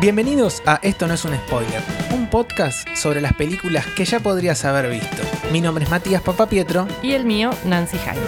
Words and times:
Bienvenidos 0.00 0.62
a 0.64 0.76
Esto 0.84 1.08
no 1.08 1.14
es 1.14 1.24
un 1.24 1.34
spoiler, 1.34 1.82
un 2.14 2.30
podcast 2.30 2.88
sobre 2.94 3.20
las 3.20 3.32
películas 3.32 3.84
que 3.96 4.04
ya 4.04 4.20
podrías 4.20 4.64
haber 4.64 4.88
visto. 4.92 5.22
Mi 5.50 5.60
nombre 5.60 5.82
es 5.82 5.90
Matías 5.90 6.22
Papapietro 6.22 6.86
Y 7.02 7.14
el 7.14 7.24
mío, 7.24 7.50
Nancy 7.64 7.98
Jaime. 7.98 8.22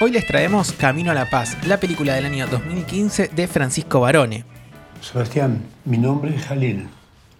Hoy 0.00 0.12
les 0.12 0.26
traemos 0.26 0.72
Camino 0.72 1.10
a 1.10 1.14
la 1.14 1.28
Paz, 1.28 1.58
la 1.66 1.76
película 1.76 2.14
del 2.14 2.24
año 2.24 2.46
2015 2.46 3.28
de 3.36 3.46
Francisco 3.46 4.00
Barone. 4.00 4.46
Sebastián, 5.02 5.60
mi 5.84 5.98
nombre 5.98 6.36
es 6.36 6.46
Jalil. 6.46 6.88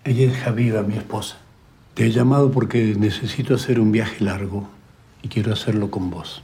Ella 0.05 0.31
es 0.31 0.37
Javiva, 0.37 0.83
mi 0.83 0.99
esposa. 0.99 1.39
Te 1.95 2.05
he 2.05 2.11
llamado 2.11 2.51
porque 2.51 2.95
necesito 2.99 3.55
hacer 3.55 3.81
un 3.81 3.93
viaje 3.93 4.23
largo 4.23 4.69
y 5.23 5.29
quiero 5.29 5.55
hacerlo 5.55 5.91
con 5.91 6.11
vos. 6.11 6.43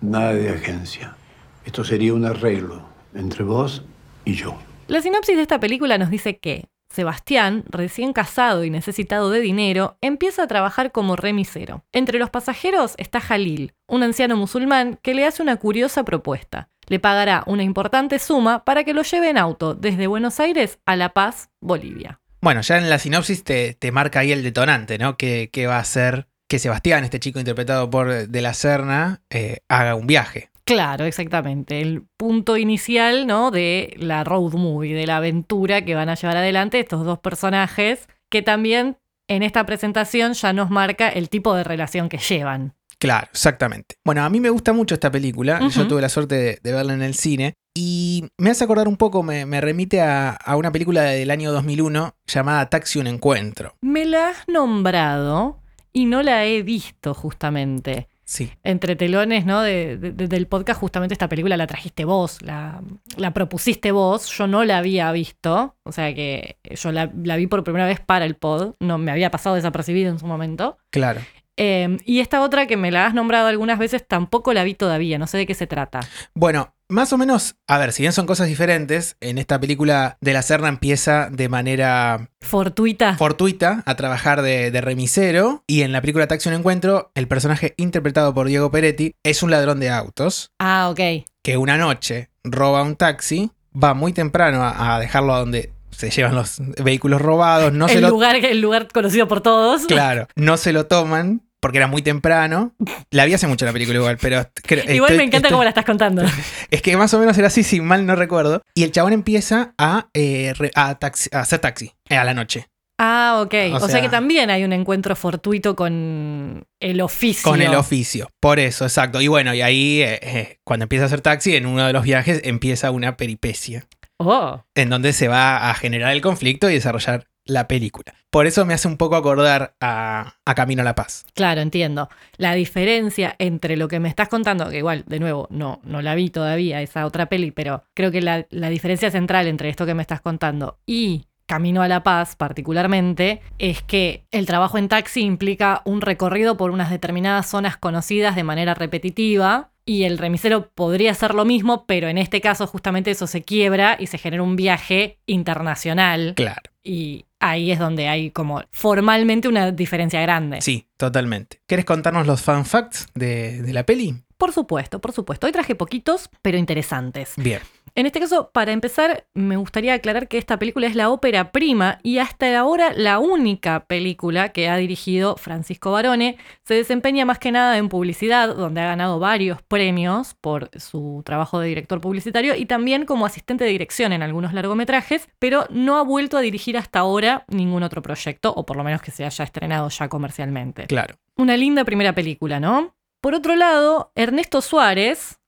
Nada 0.00 0.34
de 0.34 0.50
agencia. 0.50 1.16
Esto 1.64 1.82
sería 1.82 2.14
un 2.14 2.26
arreglo 2.26 2.82
entre 3.12 3.42
vos 3.42 3.82
y 4.24 4.34
yo. 4.34 4.56
La 4.88 5.02
sinopsis 5.02 5.36
de 5.36 5.42
esta 5.42 5.60
película 5.60 5.98
nos 5.98 6.08
dice 6.08 6.38
que 6.38 6.70
Sebastián, 6.88 7.64
recién 7.68 8.14
casado 8.14 8.64
y 8.64 8.70
necesitado 8.70 9.30
de 9.30 9.40
dinero, 9.40 9.98
empieza 10.00 10.44
a 10.44 10.46
trabajar 10.46 10.92
como 10.92 11.14
remisero. 11.14 11.84
Entre 11.92 12.18
los 12.18 12.30
pasajeros 12.30 12.94
está 12.96 13.20
Jalil, 13.20 13.74
un 13.86 14.02
anciano 14.02 14.34
musulmán 14.34 14.98
que 15.02 15.12
le 15.12 15.26
hace 15.26 15.42
una 15.42 15.58
curiosa 15.58 16.04
propuesta. 16.04 16.70
Le 16.86 16.98
pagará 16.98 17.44
una 17.46 17.64
importante 17.64 18.18
suma 18.18 18.64
para 18.64 18.82
que 18.84 18.94
lo 18.94 19.02
lleve 19.02 19.28
en 19.28 19.36
auto 19.36 19.74
desde 19.74 20.06
Buenos 20.06 20.40
Aires 20.40 20.78
a 20.86 20.96
La 20.96 21.10
Paz, 21.10 21.50
Bolivia. 21.60 22.22
Bueno, 22.40 22.62
ya 22.62 22.78
en 22.78 22.88
la 22.88 22.98
sinopsis 22.98 23.44
te, 23.44 23.74
te 23.74 23.92
marca 23.92 24.20
ahí 24.20 24.32
el 24.32 24.42
detonante, 24.42 24.96
¿no? 24.96 25.18
Que, 25.18 25.50
que 25.52 25.66
va 25.66 25.76
a 25.76 25.80
hacer 25.80 26.28
que 26.48 26.58
Sebastián, 26.58 27.04
este 27.04 27.20
chico 27.20 27.38
interpretado 27.38 27.90
por 27.90 28.26
De 28.26 28.40
la 28.40 28.54
Serna, 28.54 29.20
eh, 29.28 29.58
haga 29.68 29.96
un 29.96 30.06
viaje. 30.06 30.48
Claro, 30.68 31.06
exactamente. 31.06 31.80
El 31.80 32.02
punto 32.18 32.58
inicial, 32.58 33.26
¿no? 33.26 33.50
De 33.50 33.94
la 33.96 34.22
road 34.22 34.52
movie, 34.52 34.94
de 34.94 35.06
la 35.06 35.16
aventura 35.16 35.82
que 35.82 35.94
van 35.94 36.10
a 36.10 36.14
llevar 36.14 36.36
adelante 36.36 36.78
estos 36.78 37.06
dos 37.06 37.18
personajes, 37.20 38.06
que 38.28 38.42
también 38.42 38.98
en 39.28 39.42
esta 39.42 39.64
presentación 39.64 40.34
ya 40.34 40.52
nos 40.52 40.68
marca 40.68 41.08
el 41.08 41.30
tipo 41.30 41.54
de 41.54 41.64
relación 41.64 42.10
que 42.10 42.18
llevan. 42.18 42.74
Claro, 42.98 43.28
exactamente. 43.32 43.94
Bueno, 44.04 44.22
a 44.24 44.28
mí 44.28 44.40
me 44.40 44.50
gusta 44.50 44.74
mucho 44.74 44.94
esta 44.94 45.10
película. 45.10 45.66
Yo 45.70 45.88
tuve 45.88 46.02
la 46.02 46.10
suerte 46.10 46.34
de, 46.34 46.58
de 46.62 46.72
verla 46.72 46.92
en 46.92 47.02
el 47.02 47.14
cine. 47.14 47.54
Y 47.74 48.28
me 48.36 48.50
hace 48.50 48.64
acordar 48.64 48.88
un 48.88 48.98
poco, 48.98 49.22
me, 49.22 49.46
me 49.46 49.62
remite 49.62 50.02
a, 50.02 50.32
a 50.32 50.56
una 50.56 50.70
película 50.70 51.04
del 51.04 51.30
año 51.30 51.50
2001 51.50 52.14
llamada 52.26 52.68
Taxi 52.68 52.98
un 52.98 53.06
encuentro. 53.06 53.74
Me 53.80 54.04
la 54.04 54.30
has 54.30 54.48
nombrado 54.48 55.62
y 55.94 56.04
no 56.04 56.22
la 56.22 56.44
he 56.44 56.62
visto 56.62 57.14
justamente. 57.14 58.08
Sí. 58.30 58.52
Entre 58.62 58.94
telones, 58.94 59.46
¿no? 59.46 59.62
De- 59.62 59.96
de- 59.96 60.12
del 60.28 60.46
podcast, 60.46 60.78
justamente 60.78 61.14
esta 61.14 61.30
película 61.30 61.56
la 61.56 61.66
trajiste 61.66 62.04
vos, 62.04 62.42
la, 62.42 62.82
la 63.16 63.32
propusiste 63.32 63.90
vos, 63.90 64.28
yo 64.36 64.46
no 64.46 64.64
la 64.64 64.76
había 64.76 65.10
visto, 65.12 65.76
o 65.82 65.92
sea 65.92 66.14
que 66.14 66.58
yo 66.74 66.92
la, 66.92 67.10
la 67.24 67.36
vi 67.36 67.46
por 67.46 67.64
primera 67.64 67.86
vez 67.86 68.00
para 68.00 68.26
el 68.26 68.34
pod, 68.34 68.74
no 68.80 68.98
me 68.98 69.10
había 69.12 69.30
pasado 69.30 69.54
desapercibido 69.56 70.10
en 70.10 70.18
su 70.18 70.26
momento. 70.26 70.76
Claro. 70.90 71.22
Eh, 71.56 71.96
y 72.04 72.20
esta 72.20 72.42
otra 72.42 72.66
que 72.66 72.76
me 72.76 72.90
la 72.90 73.06
has 73.06 73.14
nombrado 73.14 73.46
algunas 73.48 73.78
veces 73.78 74.06
tampoco 74.06 74.52
la 74.52 74.62
vi 74.62 74.74
todavía, 74.74 75.16
no 75.18 75.26
sé 75.26 75.38
de 75.38 75.46
qué 75.46 75.54
se 75.54 75.66
trata. 75.66 76.00
Bueno, 76.34 76.74
más 76.88 77.12
o 77.12 77.18
menos, 77.18 77.56
a 77.66 77.78
ver, 77.78 77.92
si 77.92 78.02
bien 78.02 78.12
son 78.12 78.26
cosas 78.26 78.48
diferentes, 78.48 79.16
en 79.20 79.38
esta 79.38 79.60
película 79.60 80.16
De 80.20 80.32
la 80.32 80.42
Serna 80.42 80.68
empieza 80.68 81.28
de 81.30 81.48
manera 81.48 82.30
Fortuita. 82.40 83.16
fortuita 83.16 83.82
a 83.84 83.94
trabajar 83.96 84.42
de, 84.42 84.70
de 84.70 84.80
remisero 84.80 85.64
y 85.66 85.82
en 85.82 85.92
la 85.92 86.00
película 86.00 86.26
Taxi 86.26 86.48
un 86.48 86.54
encuentro, 86.54 87.10
el 87.14 87.28
personaje 87.28 87.74
interpretado 87.76 88.32
por 88.32 88.48
Diego 88.48 88.70
Peretti 88.70 89.14
es 89.22 89.42
un 89.42 89.50
ladrón 89.50 89.80
de 89.80 89.90
autos 89.90 90.52
ah, 90.58 90.88
ok. 90.90 91.26
que 91.42 91.56
una 91.58 91.76
noche 91.76 92.30
roba 92.42 92.82
un 92.82 92.96
taxi, 92.96 93.50
va 93.72 93.92
muy 93.92 94.12
temprano 94.14 94.62
a, 94.62 94.94
a 94.96 95.00
dejarlo 95.00 95.34
a 95.34 95.40
donde 95.40 95.72
se 95.90 96.10
llevan 96.10 96.36
los 96.36 96.58
vehículos 96.82 97.20
robados, 97.20 97.72
no 97.72 97.88
se 97.88 97.94
el, 97.96 98.02
lo 98.02 98.10
lugar, 98.10 98.36
el 98.36 98.60
lugar 98.60 98.88
conocido 98.88 99.26
por 99.26 99.40
todos. 99.40 99.84
Claro, 99.86 100.28
no 100.36 100.56
se 100.56 100.72
lo 100.72 100.86
toman 100.86 101.42
porque 101.60 101.78
era 101.78 101.86
muy 101.86 102.02
temprano. 102.02 102.74
La 103.10 103.24
vi 103.24 103.34
hace 103.34 103.46
mucho 103.46 103.64
la 103.66 103.72
película 103.72 103.98
igual, 103.98 104.18
pero 104.20 104.48
creo- 104.62 104.84
Igual 104.84 105.12
estoy- 105.12 105.16
me 105.18 105.24
encanta 105.24 105.48
estoy- 105.48 105.50
cómo 105.52 105.64
la 105.64 105.70
estás 105.70 105.84
contando. 105.84 106.22
Es 106.70 106.82
que 106.82 106.96
más 106.96 107.12
o 107.14 107.18
menos 107.18 107.36
era 107.38 107.46
así, 107.48 107.62
si 107.62 107.80
mal 107.80 108.04
no 108.06 108.14
recuerdo. 108.16 108.62
Y 108.74 108.82
el 108.84 108.92
chabón 108.92 109.12
empieza 109.12 109.74
a, 109.78 110.08
eh, 110.14 110.52
a, 110.74 110.98
taxi- 110.98 111.28
a 111.34 111.40
hacer 111.40 111.58
taxi 111.60 111.92
eh, 112.08 112.16
a 112.16 112.24
la 112.24 112.34
noche. 112.34 112.68
Ah, 113.00 113.40
ok. 113.44 113.54
O 113.72 113.76
O, 113.76 113.80
sea, 113.80 113.88
sea- 113.88 114.00
que 114.02 114.08
también 114.08 114.50
hay 114.50 114.64
un 114.64 114.72
encuentro 114.72 115.14
fortuito 115.14 115.76
con 115.76 116.66
el 116.80 117.00
oficio. 117.00 117.48
Con 117.48 117.62
el 117.62 117.74
oficio. 117.76 118.28
Por 118.40 118.58
eso, 118.58 118.84
exacto. 118.84 119.20
Y 119.20 119.28
bueno, 119.28 119.54
y 119.54 119.62
ahí, 119.62 120.00
eh, 120.02 120.58
cuando 120.64 120.82
empieza 120.84 121.04
a 121.04 121.06
hacer 121.06 121.20
taxi, 121.20 121.54
en 121.54 121.66
uno 121.66 121.86
de 121.86 121.92
los 121.92 122.02
viajes 122.02 122.40
empieza 122.44 122.90
una 122.90 123.16
peripecia. 123.16 123.86
Oh, 124.20 124.64
En 124.74 124.90
donde 124.90 125.12
se 125.12 125.28
va 125.28 125.70
a 125.70 125.74
generar 125.74 126.12
el 126.12 126.20
conflicto 126.20 126.68
y 126.68 126.74
desarrollar 126.74 127.28
la 127.48 127.66
película. 127.66 128.14
Por 128.30 128.46
eso 128.46 128.64
me 128.64 128.74
hace 128.74 128.86
un 128.86 128.96
poco 128.96 129.16
acordar 129.16 129.74
a, 129.80 130.34
a 130.44 130.54
Camino 130.54 130.82
a 130.82 130.84
la 130.84 130.94
Paz. 130.94 131.24
claro, 131.34 131.60
entiendo. 131.60 132.08
La 132.36 132.54
diferencia 132.54 133.34
entre 133.38 133.76
lo 133.76 133.88
que 133.88 133.98
me 133.98 134.08
estás 134.08 134.28
contando, 134.28 134.70
que 134.70 134.78
igual, 134.78 135.04
de 135.06 135.18
nuevo, 135.18 135.48
no, 135.50 135.80
no 135.82 136.02
la 136.02 136.14
vi 136.14 136.30
todavía, 136.30 136.82
esa 136.82 137.06
otra 137.06 137.26
peli, 137.26 137.50
pero 137.50 137.82
creo 137.94 138.12
que 138.12 138.20
la, 138.20 138.46
la 138.50 138.68
diferencia 138.68 139.10
central 139.10 139.48
entre 139.48 139.70
esto 139.70 139.86
que 139.86 139.94
me 139.94 140.02
estás 140.02 140.20
contando 140.20 140.78
y 140.86 141.24
Camino 141.48 141.80
a 141.80 141.88
la 141.88 142.02
Paz, 142.02 142.36
particularmente, 142.36 143.40
es 143.58 143.82
que 143.82 144.26
el 144.30 144.44
trabajo 144.44 144.76
en 144.76 144.88
taxi 144.88 145.22
implica 145.22 145.80
un 145.86 146.02
recorrido 146.02 146.58
por 146.58 146.70
unas 146.70 146.90
determinadas 146.90 147.46
zonas 147.46 147.78
conocidas 147.78 148.36
de 148.36 148.44
manera 148.44 148.74
repetitiva. 148.74 149.70
Y 149.86 150.04
el 150.04 150.18
remisero 150.18 150.68
podría 150.74 151.12
hacer 151.12 151.34
lo 151.34 151.46
mismo, 151.46 151.86
pero 151.86 152.08
en 152.08 152.18
este 152.18 152.42
caso 152.42 152.66
justamente 152.66 153.10
eso 153.10 153.26
se 153.26 153.42
quiebra 153.42 153.96
y 153.98 154.08
se 154.08 154.18
genera 154.18 154.42
un 154.42 154.56
viaje 154.56 155.20
internacional. 155.24 156.34
Claro. 156.36 156.60
Y 156.84 157.24
ahí 157.40 157.70
es 157.70 157.78
donde 157.78 158.08
hay 158.08 158.30
como 158.30 158.62
formalmente 158.70 159.48
una 159.48 159.72
diferencia 159.72 160.20
grande. 160.20 160.60
Sí, 160.60 160.86
totalmente. 160.96 161.60
¿Quieres 161.66 161.84
contarnos 161.84 162.26
los 162.26 162.42
fan 162.42 162.64
facts 162.64 163.06
de, 163.14 163.62
de 163.62 163.72
la 163.72 163.84
peli? 163.84 164.14
Por 164.36 164.52
supuesto, 164.52 165.00
por 165.00 165.12
supuesto. 165.12 165.46
Hoy 165.46 165.52
traje 165.52 165.74
poquitos, 165.74 166.30
pero 166.42 166.58
interesantes. 166.58 167.32
Bien. 167.36 167.60
En 167.98 168.06
este 168.06 168.20
caso, 168.20 168.52
para 168.52 168.70
empezar, 168.70 169.26
me 169.34 169.56
gustaría 169.56 169.92
aclarar 169.92 170.28
que 170.28 170.38
esta 170.38 170.56
película 170.56 170.86
es 170.86 170.94
la 170.94 171.10
ópera 171.10 171.50
prima 171.50 171.98
y 172.04 172.18
hasta 172.18 172.56
ahora 172.56 172.92
la 172.94 173.18
única 173.18 173.86
película 173.86 174.50
que 174.50 174.68
ha 174.68 174.76
dirigido 174.76 175.34
Francisco 175.36 175.90
Barone. 175.90 176.38
Se 176.62 176.74
desempeña 176.74 177.24
más 177.24 177.40
que 177.40 177.50
nada 177.50 177.76
en 177.76 177.88
publicidad, 177.88 178.54
donde 178.54 178.82
ha 178.82 178.86
ganado 178.86 179.18
varios 179.18 179.62
premios 179.62 180.34
por 180.34 180.70
su 180.78 181.22
trabajo 181.24 181.58
de 181.58 181.66
director 181.66 182.00
publicitario 182.00 182.54
y 182.54 182.66
también 182.66 183.04
como 183.04 183.26
asistente 183.26 183.64
de 183.64 183.70
dirección 183.70 184.12
en 184.12 184.22
algunos 184.22 184.52
largometrajes, 184.52 185.28
pero 185.40 185.66
no 185.68 185.96
ha 185.96 186.02
vuelto 186.02 186.36
a 186.36 186.40
dirigir 186.40 186.78
hasta 186.78 187.00
ahora 187.00 187.46
ningún 187.48 187.82
otro 187.82 188.00
proyecto, 188.00 188.54
o 188.54 188.64
por 188.64 188.76
lo 188.76 188.84
menos 188.84 189.02
que 189.02 189.10
se 189.10 189.24
haya 189.24 189.44
estrenado 189.44 189.88
ya 189.88 190.08
comercialmente. 190.08 190.86
Claro. 190.86 191.16
Una 191.36 191.56
linda 191.56 191.84
primera 191.84 192.14
película, 192.14 192.60
¿no? 192.60 192.94
Por 193.20 193.34
otro 193.34 193.56
lado, 193.56 194.12
Ernesto 194.14 194.60
Suárez, 194.60 195.40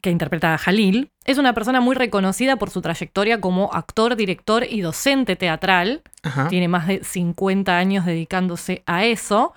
que 0.00 0.10
interpreta 0.10 0.54
a 0.54 0.58
Jalil, 0.58 1.12
es 1.28 1.36
una 1.36 1.52
persona 1.52 1.82
muy 1.82 1.94
reconocida 1.94 2.56
por 2.56 2.70
su 2.70 2.80
trayectoria 2.80 3.38
como 3.38 3.70
actor, 3.74 4.16
director 4.16 4.64
y 4.64 4.80
docente 4.80 5.36
teatral. 5.36 6.00
Ajá. 6.22 6.48
Tiene 6.48 6.68
más 6.68 6.86
de 6.86 7.04
50 7.04 7.76
años 7.76 8.06
dedicándose 8.06 8.82
a 8.86 9.04
eso. 9.04 9.52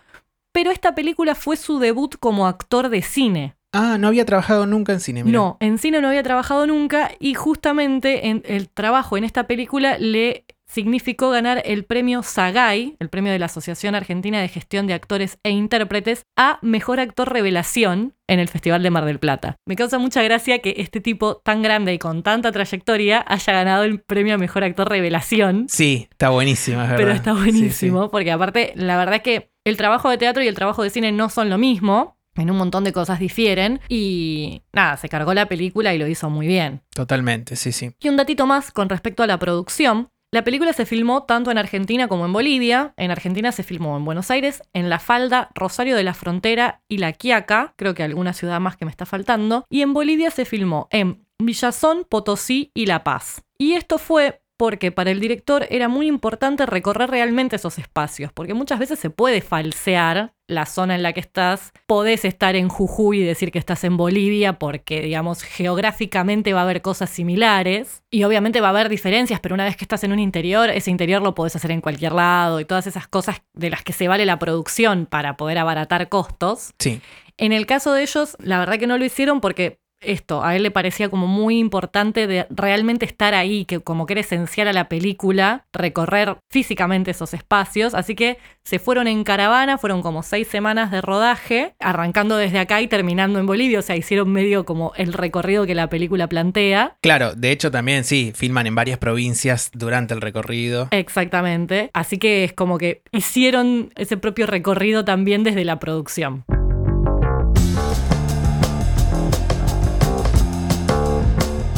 Pero 0.52 0.70
esta 0.72 0.96
película 0.96 1.34
fue 1.34 1.56
su 1.56 1.80
debut 1.80 2.16
como 2.20 2.46
actor 2.46 2.90
de 2.90 3.02
cine. 3.02 3.56
Ah, 3.72 3.98
no 3.98 4.10
había 4.10 4.26
trabajado 4.26 4.66
nunca 4.66 4.92
en 4.92 5.00
cine. 5.00 5.24
No, 5.24 5.56
en 5.62 5.78
cine 5.78 6.02
no 6.02 6.10
había 6.10 6.24
trabajado 6.24 6.68
nunca 6.68 7.12
y 7.20 7.36
justamente 7.36 8.28
en 8.28 8.44
el 8.46 8.68
trabajo 8.68 9.16
en 9.16 9.24
esta 9.24 9.48
película 9.48 9.98
le 9.98 10.44
significó 10.72 11.30
ganar 11.30 11.62
el 11.66 11.84
premio 11.84 12.24
SAGAI, 12.24 12.96
el 13.00 13.10
premio 13.10 13.32
de 13.34 13.40
la 13.40 13.48
Asociación 13.48 13.94
Argentina 13.94 14.40
de 14.40 14.48
Gestión 14.48 14.88
de 14.88 14.94
Actores 14.94 15.38
e 15.44 15.50
Intérpretes, 15.52 16.24
a 16.38 16.60
Mejor 16.62 17.00
Actor 17.00 17.32
Revelación 17.32 18.14
en 18.28 18.40
el 18.40 18.48
Festival 18.48 18.82
de 18.82 18.90
Mar 18.90 19.04
del 19.04 19.20
Plata. 19.20 19.58
Me 19.66 19.76
causa 19.76 20.00
mucha 20.00 20.24
gracia 20.24 20.60
que 20.60 20.76
este 20.78 21.02
tipo 21.02 21.38
tan 21.38 21.62
grande 21.62 21.94
y 21.94 22.00
con 22.00 22.24
tanta 22.24 22.52
trayectoria 22.54 23.24
haya 23.28 23.54
ganado 23.54 23.84
el 23.84 24.00
premio 24.00 24.36
a 24.36 24.38
Mejor 24.38 24.64
Actor 24.64 24.88
Revelación. 24.90 25.66
Sí, 25.68 26.08
está 26.10 26.30
buenísima, 26.30 26.84
es 26.86 26.90
verdad. 26.92 26.98
Pero 27.04 27.12
está 27.12 27.34
Sí, 27.34 27.40
buenísimo, 27.40 28.10
porque 28.10 28.32
aparte, 28.32 28.72
la 28.76 28.98
verdad 28.98 29.16
es 29.16 29.22
que 29.24 29.52
el 29.66 29.76
trabajo 29.76 30.10
de 30.10 30.18
teatro 30.18 30.42
y 30.42 30.48
el 30.48 30.56
trabajo 30.56 30.84
de 30.84 30.90
cine 30.90 31.12
no 31.12 31.30
son 31.30 31.50
lo 31.50 31.58
mismo. 31.58 32.18
En 32.36 32.50
un 32.50 32.56
montón 32.56 32.86
de 32.86 32.94
cosas 32.94 33.20
difieren. 33.20 33.82
Y 33.90 34.62
nada, 34.72 34.96
se 34.96 35.10
cargó 35.10 35.34
la 35.34 35.48
película 35.48 35.94
y 35.94 35.98
lo 35.98 36.08
hizo 36.08 36.30
muy 36.30 36.48
bien. 36.48 36.82
Totalmente, 36.96 37.58
sí, 37.58 37.74
sí. 37.74 37.92
Y 38.00 38.08
un 38.08 38.16
datito 38.16 38.48
más 38.48 38.72
con 38.72 38.88
respecto 38.88 39.22
a 39.22 39.28
la 39.28 39.38
producción. 39.38 40.08
La 40.34 40.46
película 40.46 40.72
se 40.72 40.86
filmó 40.86 41.24
tanto 41.24 41.52
en 41.52 41.58
Argentina 41.58 42.08
como 42.08 42.26
en 42.26 42.32
Bolivia. 42.32 42.94
En 42.96 43.12
Argentina 43.12 43.52
se 43.52 43.64
filmó 43.64 43.98
en 43.98 44.06
Buenos 44.06 44.32
Aires, 44.32 44.64
en 44.72 44.90
La 44.90 44.98
Falda, 44.98 45.50
Rosario 45.54 45.98
de 45.98 46.04
la 46.04 46.14
Frontera 46.14 46.82
y 46.88 47.00
La 47.00 47.12
Quiaca, 47.12 47.74
creo 47.76 47.94
que 47.94 48.04
alguna 48.04 48.32
ciudad 48.32 48.62
más 48.62 48.78
que 48.78 48.86
me 48.86 48.92
está 48.92 49.06
faltando. 49.06 49.66
Y 49.70 49.82
en 49.82 49.94
Bolivia 49.94 50.32
se 50.32 50.46
filmó 50.46 50.88
en 50.90 51.28
Villazón, 51.38 52.06
Potosí 52.10 52.72
y 52.74 52.86
La 52.86 53.04
Paz. 53.04 53.44
Y 53.58 53.74
esto 53.74 53.98
fue 53.98 54.42
porque 54.62 54.92
para 54.92 55.10
el 55.10 55.20
director 55.20 55.66
era 55.72 55.88
muy 55.88 56.06
importante 56.06 56.68
recorrer 56.68 57.10
realmente 57.10 57.56
esos 57.56 57.80
espacios, 57.80 58.32
porque 58.32 58.54
muchas 58.54 58.78
veces 58.78 59.00
se 59.00 59.10
puede 59.10 59.42
falsear 59.42 60.36
la 60.48 60.68
zona 60.68 60.94
en 60.94 61.02
la 61.02 61.14
que 61.14 61.20
estás. 61.20 61.72
Podés 61.88 62.26
estar 62.26 62.56
en 62.56 62.70
Jujuy 62.70 63.22
y 63.22 63.24
decir 63.24 63.52
que 63.52 63.58
estás 63.58 63.84
en 63.86 63.98
Bolivia 63.98 64.60
porque, 64.60 65.02
digamos, 65.02 65.42
geográficamente 65.42 66.54
va 66.54 66.60
a 66.60 66.64
haber 66.66 66.84
cosas 66.84 67.10
similares 67.10 68.04
y 68.12 68.24
obviamente 68.24 68.62
va 68.62 68.68
a 68.68 68.70
haber 68.70 68.90
diferencias, 68.90 69.40
pero 69.40 69.56
una 69.56 69.64
vez 69.64 69.78
que 69.78 69.84
estás 69.84 70.04
en 70.04 70.12
un 70.12 70.20
interior, 70.20 70.70
ese 70.70 70.92
interior 70.92 71.24
lo 71.24 71.34
podés 71.34 71.56
hacer 71.56 71.72
en 71.72 71.82
cualquier 71.82 72.12
lado 72.12 72.60
y 72.60 72.66
todas 72.66 72.86
esas 72.86 73.08
cosas 73.08 73.42
de 73.54 73.72
las 73.72 73.82
que 73.82 73.94
se 73.94 74.08
vale 74.08 74.28
la 74.28 74.38
producción 74.38 75.08
para 75.08 75.38
poder 75.38 75.58
abaratar 75.58 76.08
costos. 76.08 76.76
Sí. 76.78 77.02
En 77.40 77.52
el 77.52 77.66
caso 77.66 77.94
de 77.94 78.04
ellos, 78.04 78.38
la 78.38 78.60
verdad 78.60 78.78
que 78.78 78.86
no 78.86 79.00
lo 79.00 79.06
hicieron 79.06 79.42
porque 79.42 79.80
esto, 80.02 80.44
a 80.44 80.56
él 80.56 80.64
le 80.64 80.72
parecía 80.72 81.10
como 81.10 81.28
muy 81.28 81.60
importante 81.60 82.28
de 82.28 82.48
realmente 82.50 83.06
estar 83.06 83.34
ahí, 83.34 83.66
que 83.66 83.80
como 83.80 84.06
que 84.06 84.14
era 84.14 84.22
esencial 84.22 84.68
a 84.68 84.74
la 84.74 84.90
película, 84.90 85.66
recorrer 85.72 86.38
físicamente 86.50 87.12
esos 87.12 87.34
espacios, 87.34 87.94
así 87.94 88.16
que 88.16 88.38
se 88.64 88.80
fueron 88.80 89.08
en 89.08 89.24
caravana, 89.24 89.78
fueron 89.78 90.02
como 90.02 90.24
seis 90.24 90.48
semanas 90.48 90.92
de 90.92 91.02
rodaje, 91.02 91.74
arrancando 91.80 92.38
desde 92.38 92.60
acá 92.60 92.82
y 92.82 92.88
terminando 92.88 93.40
en 93.40 93.46
Bolivia, 93.46 93.80
o 93.80 93.82
sea, 93.82 93.96
hicieron 93.96 94.32
medio 94.32 94.66
como 94.66 94.92
el 94.96 95.14
recorrido 95.14 95.66
que 95.66 95.76
la 95.76 95.90
película 95.90 96.28
plantea. 96.28 96.96
Claro, 97.02 97.34
de 97.36 97.52
hecho 97.52 97.72
también 97.72 98.04
sí, 98.04 98.34
filman 98.36 98.68
en 98.68 98.76
varias 98.76 98.98
provincias 98.98 99.72
durante 99.74 100.14
el 100.14 100.22
recorrido. 100.22 100.88
Exactamente, 100.92 101.90
así 101.94 102.18
que 102.18 102.44
es 102.44 102.54
como 102.54 102.78
que 102.78 103.02
hicieron 103.12 103.92
ese 103.96 104.18
propio 104.18 104.48
recorrido 104.48 105.06
también 105.06 105.44
desde 105.44 105.66
la 105.66 105.80
producción. 105.80 106.46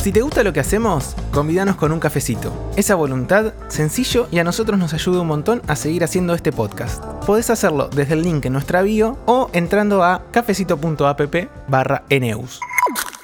Si 0.03 0.11
te 0.11 0.21
gusta 0.21 0.43
lo 0.43 0.51
que 0.51 0.59
hacemos, 0.59 1.15
convídanos 1.31 1.77
con 1.77 1.93
un 1.93 1.99
cafecito. 2.01 2.51
Esa 2.75 2.95
voluntad, 2.95 3.53
sencillo 3.69 4.27
y 4.31 4.39
a 4.39 4.43
nosotros 4.43 4.77
nos 4.77 4.93
ayuda 4.93 5.21
un 5.21 5.27
montón 5.27 5.61
a 5.69 5.77
seguir 5.77 6.03
haciendo 6.03 6.33
este 6.33 6.51
podcast. 6.51 7.01
Podés 7.25 7.49
hacerlo 7.49 7.87
desde 7.87 8.15
el 8.15 8.21
link 8.23 8.45
en 8.45 8.51
nuestra 8.51 8.81
bio 8.81 9.17
o 9.27 9.49
entrando 9.53 10.03
a 10.03 10.29
cafecito.app 10.31 11.35
barra 11.69 12.03
Eneus. 12.09 12.59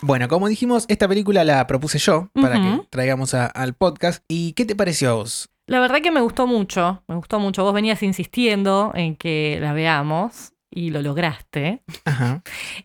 Bueno, 0.01 0.29
como 0.29 0.47
dijimos, 0.47 0.85
esta 0.87 1.09
película 1.09 1.43
la 1.43 1.67
propuse 1.67 1.99
yo 1.99 2.29
para 2.41 2.55
que 2.61 2.81
traigamos 2.89 3.33
a- 3.33 3.47
al 3.47 3.73
podcast. 3.73 4.23
¿Y 4.29 4.53
qué 4.53 4.63
te 4.63 4.73
pareció 4.77 5.09
a 5.09 5.13
vos? 5.15 5.49
La 5.67 5.81
verdad 5.81 5.99
que 6.01 6.11
me 6.11 6.21
gustó 6.21 6.47
mucho, 6.47 7.03
me 7.09 7.15
gustó 7.15 7.39
mucho. 7.41 7.63
Vos 7.65 7.73
venías 7.73 8.01
insistiendo 8.03 8.93
en 8.95 9.17
que 9.17 9.57
la 9.59 9.73
veamos 9.73 10.53
y 10.71 10.89
lo 10.91 11.01
lograste. 11.01 11.81
Ajá. 12.05 12.41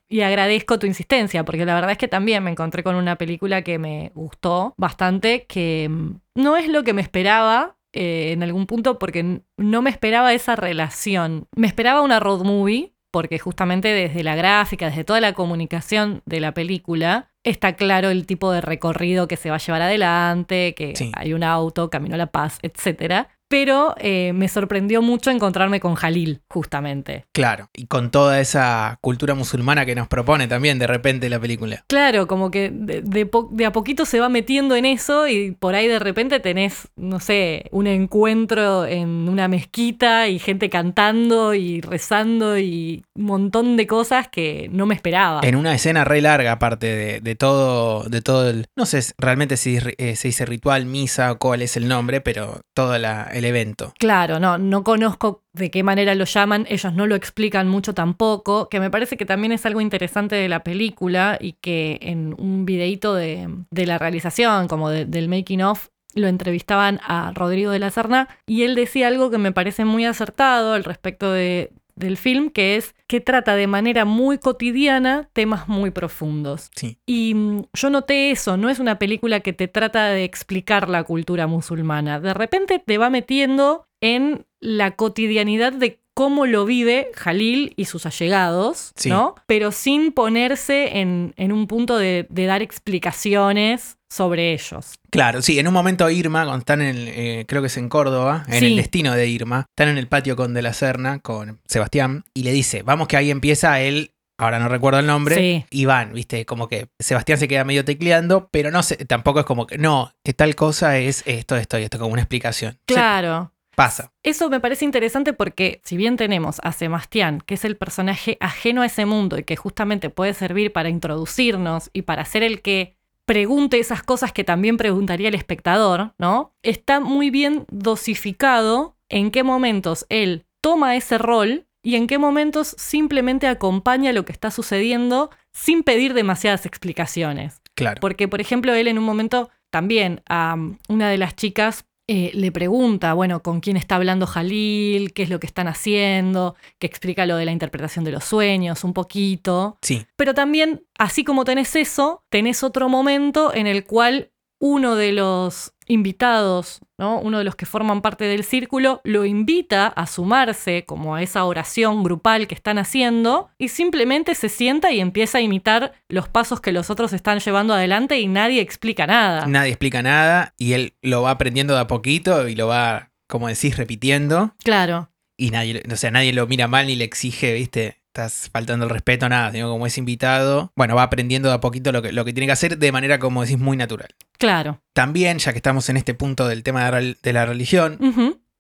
Y 0.08 0.20
agradezco 0.22 0.78
tu 0.78 0.86
insistencia, 0.86 1.44
porque 1.44 1.64
la 1.64 1.74
verdad 1.74 1.90
es 1.92 1.98
que 1.98 2.08
también 2.08 2.42
me 2.42 2.50
encontré 2.50 2.82
con 2.82 2.94
una 2.96 3.16
película 3.16 3.62
que 3.62 3.78
me 3.78 4.10
gustó 4.14 4.74
bastante, 4.76 5.44
que 5.46 5.88
mm, 5.90 6.10
no 6.36 6.56
es 6.56 6.68
lo 6.68 6.82
que 6.84 6.92
me 6.94 7.02
esperaba 7.02 7.76
eh, 7.92 8.32
en 8.32 8.42
algún 8.42 8.66
punto, 8.66 8.98
porque 8.98 9.42
no 9.56 9.82
me 9.82 9.90
esperaba 9.90 10.32
esa 10.32 10.56
relación. 10.56 11.46
Me 11.54 11.66
esperaba 11.66 12.02
una 12.02 12.18
road 12.20 12.42
movie, 12.44 12.92
porque 13.12 13.38
justamente 13.38 13.88
desde 13.88 14.24
la 14.24 14.34
gráfica, 14.34 14.86
desde 14.86 15.04
toda 15.04 15.20
la 15.20 15.34
comunicación 15.34 16.22
de 16.26 16.40
la 16.40 16.52
película, 16.52 17.30
está 17.44 17.74
claro 17.74 18.10
el 18.10 18.26
tipo 18.26 18.50
de 18.50 18.60
recorrido 18.60 19.28
que 19.28 19.36
se 19.36 19.50
va 19.50 19.56
a 19.56 19.58
llevar 19.60 19.82
adelante, 19.82 20.74
que 20.74 20.96
Sí. 20.96 21.12
hay 21.14 21.32
un 21.32 21.44
auto, 21.44 21.90
camino 21.90 22.16
a 22.16 22.18
la 22.18 22.26
paz, 22.32 22.58
etc. 22.62 23.28
Pero 23.48 23.94
eh, 23.98 24.32
me 24.34 24.48
sorprendió 24.48 25.02
mucho 25.02 25.30
encontrarme 25.30 25.78
con 25.80 25.94
Jalil, 25.94 26.40
justamente. 26.48 27.26
Claro. 27.32 27.68
Y 27.74 27.86
con 27.86 28.10
toda 28.10 28.40
esa 28.40 28.98
cultura 29.00 29.34
musulmana 29.34 29.84
que 29.86 29.94
nos 29.94 30.08
propone 30.08 30.48
también 30.48 30.78
de 30.78 30.86
repente 30.86 31.28
la 31.28 31.38
película. 31.38 31.84
Claro, 31.88 32.26
como 32.26 32.50
que 32.50 32.70
de, 32.72 33.02
de 33.02 33.30
de 33.50 33.66
a 33.66 33.72
poquito 33.72 34.04
se 34.06 34.20
va 34.20 34.28
metiendo 34.28 34.76
en 34.76 34.84
eso 34.86 35.28
y 35.28 35.52
por 35.52 35.74
ahí 35.74 35.86
de 35.88 35.98
repente 35.98 36.40
tenés, 36.40 36.88
no 36.96 37.20
sé, 37.20 37.66
un 37.70 37.86
encuentro 37.86 38.86
en 38.86 39.28
una 39.28 39.48
mezquita 39.48 40.28
y 40.28 40.38
gente 40.38 40.70
cantando 40.70 41.54
y 41.54 41.80
rezando 41.80 42.58
y 42.58 43.04
un 43.14 43.24
montón 43.24 43.76
de 43.76 43.86
cosas 43.86 44.28
que 44.28 44.68
no 44.72 44.86
me 44.86 44.94
esperaba. 44.94 45.40
En 45.42 45.56
una 45.56 45.74
escena 45.74 46.04
re 46.04 46.20
larga, 46.20 46.52
aparte 46.52 46.86
de, 46.86 47.20
de 47.20 47.34
todo, 47.34 48.04
de 48.04 48.22
todo 48.22 48.48
el. 48.48 48.66
No 48.76 48.86
sé 48.86 49.00
realmente 49.18 49.56
si 49.56 49.78
eh, 49.98 50.16
se 50.16 50.28
dice 50.28 50.46
ritual, 50.46 50.86
misa 50.86 51.32
o 51.32 51.38
cuál 51.38 51.62
es 51.62 51.76
el 51.76 51.88
nombre, 51.88 52.20
pero 52.20 52.60
todo 52.74 52.96
la- 52.98 53.28
el 53.34 53.44
evento. 53.44 53.92
Claro, 53.98 54.38
no, 54.40 54.58
no 54.58 54.82
conozco 54.84 55.42
de 55.52 55.70
qué 55.70 55.82
manera 55.82 56.14
lo 56.14 56.24
llaman, 56.24 56.66
ellos 56.68 56.92
no 56.94 57.06
lo 57.06 57.14
explican 57.14 57.68
mucho 57.68 57.94
tampoco, 57.94 58.68
que 58.68 58.80
me 58.80 58.90
parece 58.90 59.16
que 59.16 59.26
también 59.26 59.52
es 59.52 59.66
algo 59.66 59.80
interesante 59.80 60.34
de 60.36 60.48
la 60.48 60.62
película 60.64 61.36
y 61.40 61.52
que 61.54 61.98
en 62.02 62.34
un 62.38 62.64
videíto 62.64 63.14
de, 63.14 63.48
de 63.70 63.86
la 63.86 63.98
realización, 63.98 64.68
como 64.68 64.90
de- 64.90 65.04
del 65.06 65.28
making 65.28 65.62
of, 65.62 65.88
lo 66.14 66.28
entrevistaban 66.28 67.00
a 67.02 67.32
Rodrigo 67.34 67.72
de 67.72 67.80
la 67.80 67.90
Serna 67.90 68.28
y 68.46 68.62
él 68.62 68.76
decía 68.76 69.08
algo 69.08 69.30
que 69.30 69.38
me 69.38 69.50
parece 69.52 69.84
muy 69.84 70.04
acertado 70.04 70.74
al 70.74 70.84
respecto 70.84 71.32
de, 71.32 71.72
del 71.96 72.16
film, 72.16 72.50
que 72.50 72.76
es 72.76 72.94
que 73.06 73.20
trata 73.20 73.54
de 73.56 73.66
manera 73.66 74.04
muy 74.04 74.38
cotidiana 74.38 75.28
temas 75.32 75.68
muy 75.68 75.90
profundos. 75.90 76.70
Sí. 76.74 76.98
Y 77.06 77.34
mm, 77.34 77.62
yo 77.72 77.90
noté 77.90 78.30
eso, 78.30 78.56
no 78.56 78.68
es 78.70 78.78
una 78.78 78.98
película 78.98 79.40
que 79.40 79.52
te 79.52 79.68
trata 79.68 80.06
de 80.08 80.24
explicar 80.24 80.88
la 80.88 81.04
cultura 81.04 81.46
musulmana. 81.46 82.20
De 82.20 82.34
repente 82.34 82.82
te 82.84 82.98
va 82.98 83.10
metiendo 83.10 83.86
en 84.00 84.46
la 84.60 84.92
cotidianidad 84.92 85.72
de 85.72 86.00
cómo 86.14 86.46
lo 86.46 86.64
vive 86.64 87.10
Jalil 87.14 87.72
y 87.76 87.86
sus 87.86 88.06
allegados, 88.06 88.92
Sí. 88.94 89.08
¿no? 89.08 89.34
Pero 89.46 89.72
sin 89.72 90.12
ponerse 90.12 91.00
en, 91.00 91.34
en 91.36 91.50
un 91.52 91.66
punto 91.66 91.98
de, 91.98 92.26
de 92.30 92.46
dar 92.46 92.62
explicaciones 92.62 93.98
sobre 94.14 94.52
ellos. 94.52 94.94
Claro, 95.10 95.42
sí, 95.42 95.58
en 95.58 95.66
un 95.68 95.74
momento 95.74 96.08
Irma, 96.10 96.44
cuando 96.44 96.58
están 96.60 96.80
en, 96.82 96.96
el, 96.96 97.08
eh, 97.08 97.44
creo 97.48 97.62
que 97.62 97.66
es 97.66 97.76
en 97.76 97.88
Córdoba, 97.88 98.44
en 98.48 98.60
Sí. 98.60 98.66
el 98.66 98.76
destino 98.76 99.12
de 99.14 99.26
Irma, 99.26 99.66
están 99.70 99.88
en 99.88 99.98
el 99.98 100.06
patio 100.08 100.36
con 100.36 100.54
De 100.54 100.62
la 100.62 100.72
Serna, 100.72 101.18
con 101.18 101.60
Sebastián, 101.66 102.24
y 102.34 102.42
le 102.44 102.52
dice, 102.52 102.82
vamos 102.82 103.08
que 103.08 103.16
ahí 103.16 103.30
empieza 103.30 103.80
él, 103.80 104.12
ahora 104.38 104.58
no 104.58 104.68
recuerdo 104.68 104.98
el 105.00 105.06
nombre, 105.06 105.36
Sí. 105.36 105.64
y 105.70 105.84
van, 105.84 106.12
viste, 106.12 106.44
como 106.46 106.68
que 106.68 106.88
Sebastián 106.98 107.38
se 107.38 107.48
queda 107.48 107.64
medio 107.64 107.84
tecleando, 107.84 108.48
pero 108.50 108.70
no 108.70 108.82
sé, 108.82 108.96
tampoco 109.04 109.40
es 109.40 109.46
como 109.46 109.66
que, 109.66 109.78
no, 109.78 110.12
que 110.24 110.32
tal 110.32 110.54
cosa 110.54 110.98
es 110.98 111.22
esto, 111.26 111.56
esto 111.56 111.78
y 111.78 111.82
esto, 111.84 111.98
como 111.98 112.12
una 112.12 112.22
explicación. 112.22 112.78
Claro. 112.86 113.50
pasa. 113.76 114.12
Eso 114.22 114.48
me 114.50 114.60
parece 114.60 114.84
interesante 114.84 115.32
porque 115.32 115.80
si 115.84 115.96
bien 115.96 116.16
tenemos 116.16 116.60
a 116.62 116.70
Sebastián, 116.70 117.42
que 117.44 117.54
es 117.54 117.64
el 117.64 117.76
personaje 117.76 118.36
ajeno 118.38 118.82
a 118.82 118.86
ese 118.86 119.04
mundo 119.04 119.36
y 119.36 119.42
que 119.42 119.56
justamente 119.56 120.10
puede 120.10 120.32
servir 120.32 120.72
para 120.72 120.88
introducirnos 120.90 121.90
y 121.92 122.02
para 122.02 122.24
ser 122.24 122.44
el 122.44 122.62
que 122.62 122.94
pregunte 123.26 123.78
esas 123.78 124.02
cosas 124.02 124.32
que 124.32 124.44
también 124.44 124.76
preguntaría 124.76 125.28
el 125.28 125.34
espectador, 125.34 126.14
¿no? 126.18 126.54
Está 126.62 127.00
muy 127.00 127.30
bien 127.30 127.64
dosificado 127.70 128.96
en 129.08 129.30
qué 129.30 129.42
momentos 129.42 130.06
él 130.08 130.46
toma 130.60 130.96
ese 130.96 131.18
rol 131.18 131.66
y 131.82 131.96
en 131.96 132.06
qué 132.06 132.18
momentos 132.18 132.74
simplemente 132.78 133.46
acompaña 133.46 134.12
lo 134.12 134.24
que 134.24 134.32
está 134.32 134.50
sucediendo 134.50 135.30
sin 135.52 135.82
pedir 135.82 136.14
demasiadas 136.14 136.64
explicaciones. 136.66 137.60
Claro. 137.74 138.00
Porque, 138.00 138.28
por 138.28 138.40
ejemplo, 138.40 138.72
él 138.72 138.88
en 138.88 138.98
un 138.98 139.04
momento 139.04 139.50
también 139.70 140.22
a 140.28 140.54
um, 140.54 140.78
una 140.88 141.10
de 141.10 141.18
las 141.18 141.36
chicas 141.36 141.84
eh, 142.06 142.32
le 142.34 142.52
pregunta, 142.52 143.14
bueno, 143.14 143.42
con 143.42 143.60
quién 143.60 143.78
está 143.78 143.96
hablando 143.96 144.26
Jalil, 144.26 145.14
qué 145.14 145.22
es 145.22 145.30
lo 145.30 145.40
que 145.40 145.46
están 145.46 145.68
haciendo, 145.68 146.54
que 146.78 146.86
explica 146.86 147.24
lo 147.24 147.36
de 147.36 147.46
la 147.46 147.52
interpretación 147.52 148.04
de 148.04 148.12
los 148.12 148.24
sueños 148.24 148.84
un 148.84 148.92
poquito. 148.92 149.78
Sí, 149.80 150.04
Pero 150.16 150.34
también, 150.34 150.84
así 150.98 151.24
como 151.24 151.44
tenés 151.44 151.74
eso, 151.76 152.22
tenés 152.28 152.62
otro 152.62 152.90
momento 152.90 153.54
en 153.54 153.66
el 153.66 153.84
cual 153.84 154.32
uno 154.60 154.96
de 154.96 155.12
los 155.12 155.72
invitados, 155.86 156.80
¿no? 156.98 157.18
uno 157.18 157.38
de 157.38 157.44
los 157.44 157.56
que 157.56 157.66
forman 157.66 158.00
parte 158.00 158.24
del 158.24 158.44
círculo, 158.44 159.00
lo 159.04 159.24
invita 159.24 159.86
a 159.88 160.06
sumarse 160.06 160.84
como 160.86 161.14
a 161.14 161.22
esa 161.22 161.44
oración 161.44 162.02
grupal 162.02 162.46
que 162.46 162.54
están 162.54 162.78
haciendo 162.78 163.50
y 163.58 163.68
simplemente 163.68 164.34
se 164.34 164.48
sienta 164.48 164.92
y 164.92 165.00
empieza 165.00 165.38
a 165.38 165.40
imitar 165.42 165.92
los 166.08 166.28
pasos 166.28 166.60
que 166.60 166.72
los 166.72 166.90
otros 166.90 167.12
están 167.12 167.40
llevando 167.40 167.74
adelante 167.74 168.18
y 168.18 168.26
nadie 168.28 168.60
explica 168.60 169.06
nada. 169.06 169.46
nadie 169.46 169.70
explica 169.72 170.02
nada 170.02 170.54
y 170.56 170.72
él 170.72 170.94
lo 171.02 171.22
va 171.22 171.32
aprendiendo 171.32 171.74
de 171.74 171.80
a 171.80 171.86
poquito 171.86 172.48
y 172.48 172.54
lo 172.54 172.66
va, 172.66 173.10
como 173.28 173.48
decís, 173.48 173.76
repitiendo. 173.76 174.54
Claro, 174.64 175.10
Y 175.36 175.50
nadie, 175.50 175.82
o 175.92 175.96
sea, 175.96 176.10
nadie 176.10 176.32
lo 176.32 176.46
mira 176.46 176.68
mal 176.68 176.86
ni 176.86 176.94
le 176.96 177.04
exige, 177.04 177.52
¿viste? 177.52 178.03
Estás 178.14 178.48
faltando 178.52 178.84
el 178.84 178.90
respeto, 178.90 179.28
nada, 179.28 179.50
sino 179.50 179.68
como 179.68 179.88
es 179.88 179.98
invitado. 179.98 180.72
Bueno, 180.76 180.94
va 180.94 181.02
aprendiendo 181.02 181.48
de 181.48 181.56
a 181.56 181.60
poquito 181.60 181.90
lo 181.90 182.00
que, 182.00 182.12
lo 182.12 182.24
que 182.24 182.32
tiene 182.32 182.46
que 182.46 182.52
hacer 182.52 182.78
de 182.78 182.92
manera, 182.92 183.18
como 183.18 183.42
decís, 183.42 183.58
muy 183.58 183.76
natural. 183.76 184.14
claro. 184.38 184.80
También, 184.92 185.38
ya 185.40 185.50
que 185.50 185.58
estamos 185.58 185.88
en 185.88 185.96
este 185.96 186.14
punto 186.14 186.46
del 186.46 186.62
tema 186.62 186.88
de, 186.92 187.32
la 187.32 187.44
religión, 187.44 187.98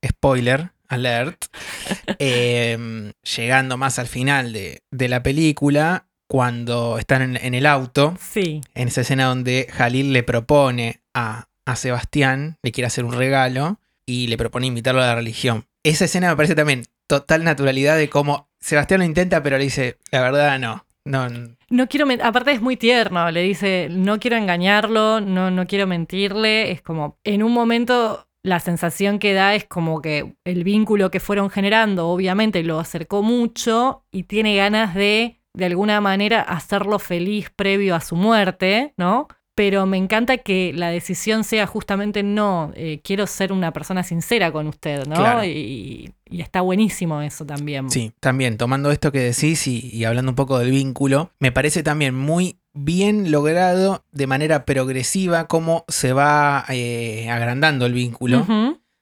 spoiler, 0.04 0.72
alert, 0.88 1.44
eh, 2.18 3.12
llegando 3.36 3.76
más 3.76 4.00
al 4.00 4.08
final 4.08 4.52
de, 4.52 4.82
de 4.90 5.08
la 5.08 5.22
película, 5.22 6.08
cuando 6.26 6.98
están 6.98 7.22
en, 7.22 7.36
en 7.36 7.54
el 7.54 7.66
auto, 7.66 8.16
Sí, 8.20 8.60
en 8.74 8.88
esa 8.88 9.02
escena 9.02 9.26
donde 9.26 9.68
Jalil 9.70 10.12
le 10.12 10.24
propone 10.24 11.00
a, 11.14 11.46
a 11.64 11.76
Sebastián, 11.76 12.58
le 12.64 12.72
quiere 12.72 12.88
hacer 12.88 13.04
un 13.04 13.12
regalo 13.12 13.78
y 14.04 14.26
le 14.26 14.36
propone 14.36 14.66
invitarlo 14.66 15.00
a 15.00 15.06
la 15.06 15.14
religión. 15.14 15.66
Esa 15.84 16.06
escena 16.06 16.28
me 16.28 16.34
parece 16.34 16.56
también 16.56 16.82
total 17.20 17.44
naturalidad 17.44 17.96
de 17.96 18.08
cómo 18.08 18.48
Sebastián 18.60 19.00
lo 19.00 19.06
intenta, 19.06 19.42
pero 19.42 19.58
le 19.58 19.64
dice, 19.64 19.98
la 20.10 20.22
verdad 20.22 20.58
no. 20.58 20.84
No, 21.68 21.86
quiero, 21.86 22.06
aparte 22.22 22.52
es 22.52 22.62
muy 22.62 22.78
tierno, 22.78 23.30
le 23.30 23.42
dice, 23.42 23.88
no 23.90 24.18
quiero 24.18 24.36
engañarlo, 24.36 25.20
no, 25.20 25.50
no 25.50 25.66
quiero 25.66 25.86
mentirle, 25.86 26.70
es 26.70 26.80
como, 26.80 27.18
en 27.24 27.42
un 27.42 27.52
momento 27.52 28.26
la 28.42 28.58
sensación 28.58 29.18
que 29.18 29.34
da 29.34 29.54
es 29.54 29.64
como 29.64 30.00
que 30.00 30.34
el 30.44 30.64
vínculo 30.64 31.10
que 31.10 31.20
fueron 31.20 31.50
generando 31.50 32.08
obviamente 32.08 32.62
lo 32.62 32.78
acercó 32.78 33.22
mucho 33.22 34.04
y 34.10 34.24
tiene 34.24 34.56
ganas 34.56 34.94
de, 34.94 35.42
de 35.52 35.64
alguna 35.66 36.00
manera, 36.00 36.40
hacerlo 36.40 36.98
feliz 36.98 37.50
previo 37.54 37.94
a 37.94 38.00
su 38.00 38.16
muerte, 38.16 38.94
¿no? 38.96 39.28
Pero 39.54 39.86
me 39.86 39.96
encanta 39.96 40.38
que 40.38 40.72
la 40.74 40.88
decisión 40.88 41.44
sea 41.44 41.66
justamente 41.66 42.22
no, 42.22 42.72
eh, 42.74 43.00
quiero 43.04 43.26
ser 43.26 43.52
una 43.52 43.72
persona 43.72 44.02
sincera 44.02 44.50
con 44.50 44.66
usted, 44.66 45.06
¿no? 45.06 45.14
Claro. 45.14 45.44
Y, 45.44 46.12
y 46.28 46.40
está 46.40 46.60
buenísimo 46.60 47.22
eso 47.22 47.46
también. 47.46 47.88
Sí, 47.90 48.12
también 48.18 48.56
tomando 48.56 48.90
esto 48.90 49.12
que 49.12 49.20
decís 49.20 49.66
y, 49.68 49.90
y 49.94 50.04
hablando 50.04 50.32
un 50.32 50.36
poco 50.36 50.58
del 50.58 50.70
vínculo, 50.72 51.30
me 51.38 51.52
parece 51.52 51.82
también 51.84 52.14
muy 52.14 52.58
bien 52.74 53.30
logrado 53.30 54.04
de 54.10 54.26
manera 54.26 54.64
progresiva 54.64 55.46
cómo 55.46 55.84
se 55.88 56.12
va 56.12 56.64
eh, 56.68 57.30
agrandando 57.30 57.86
el 57.86 57.92
vínculo 57.92 58.44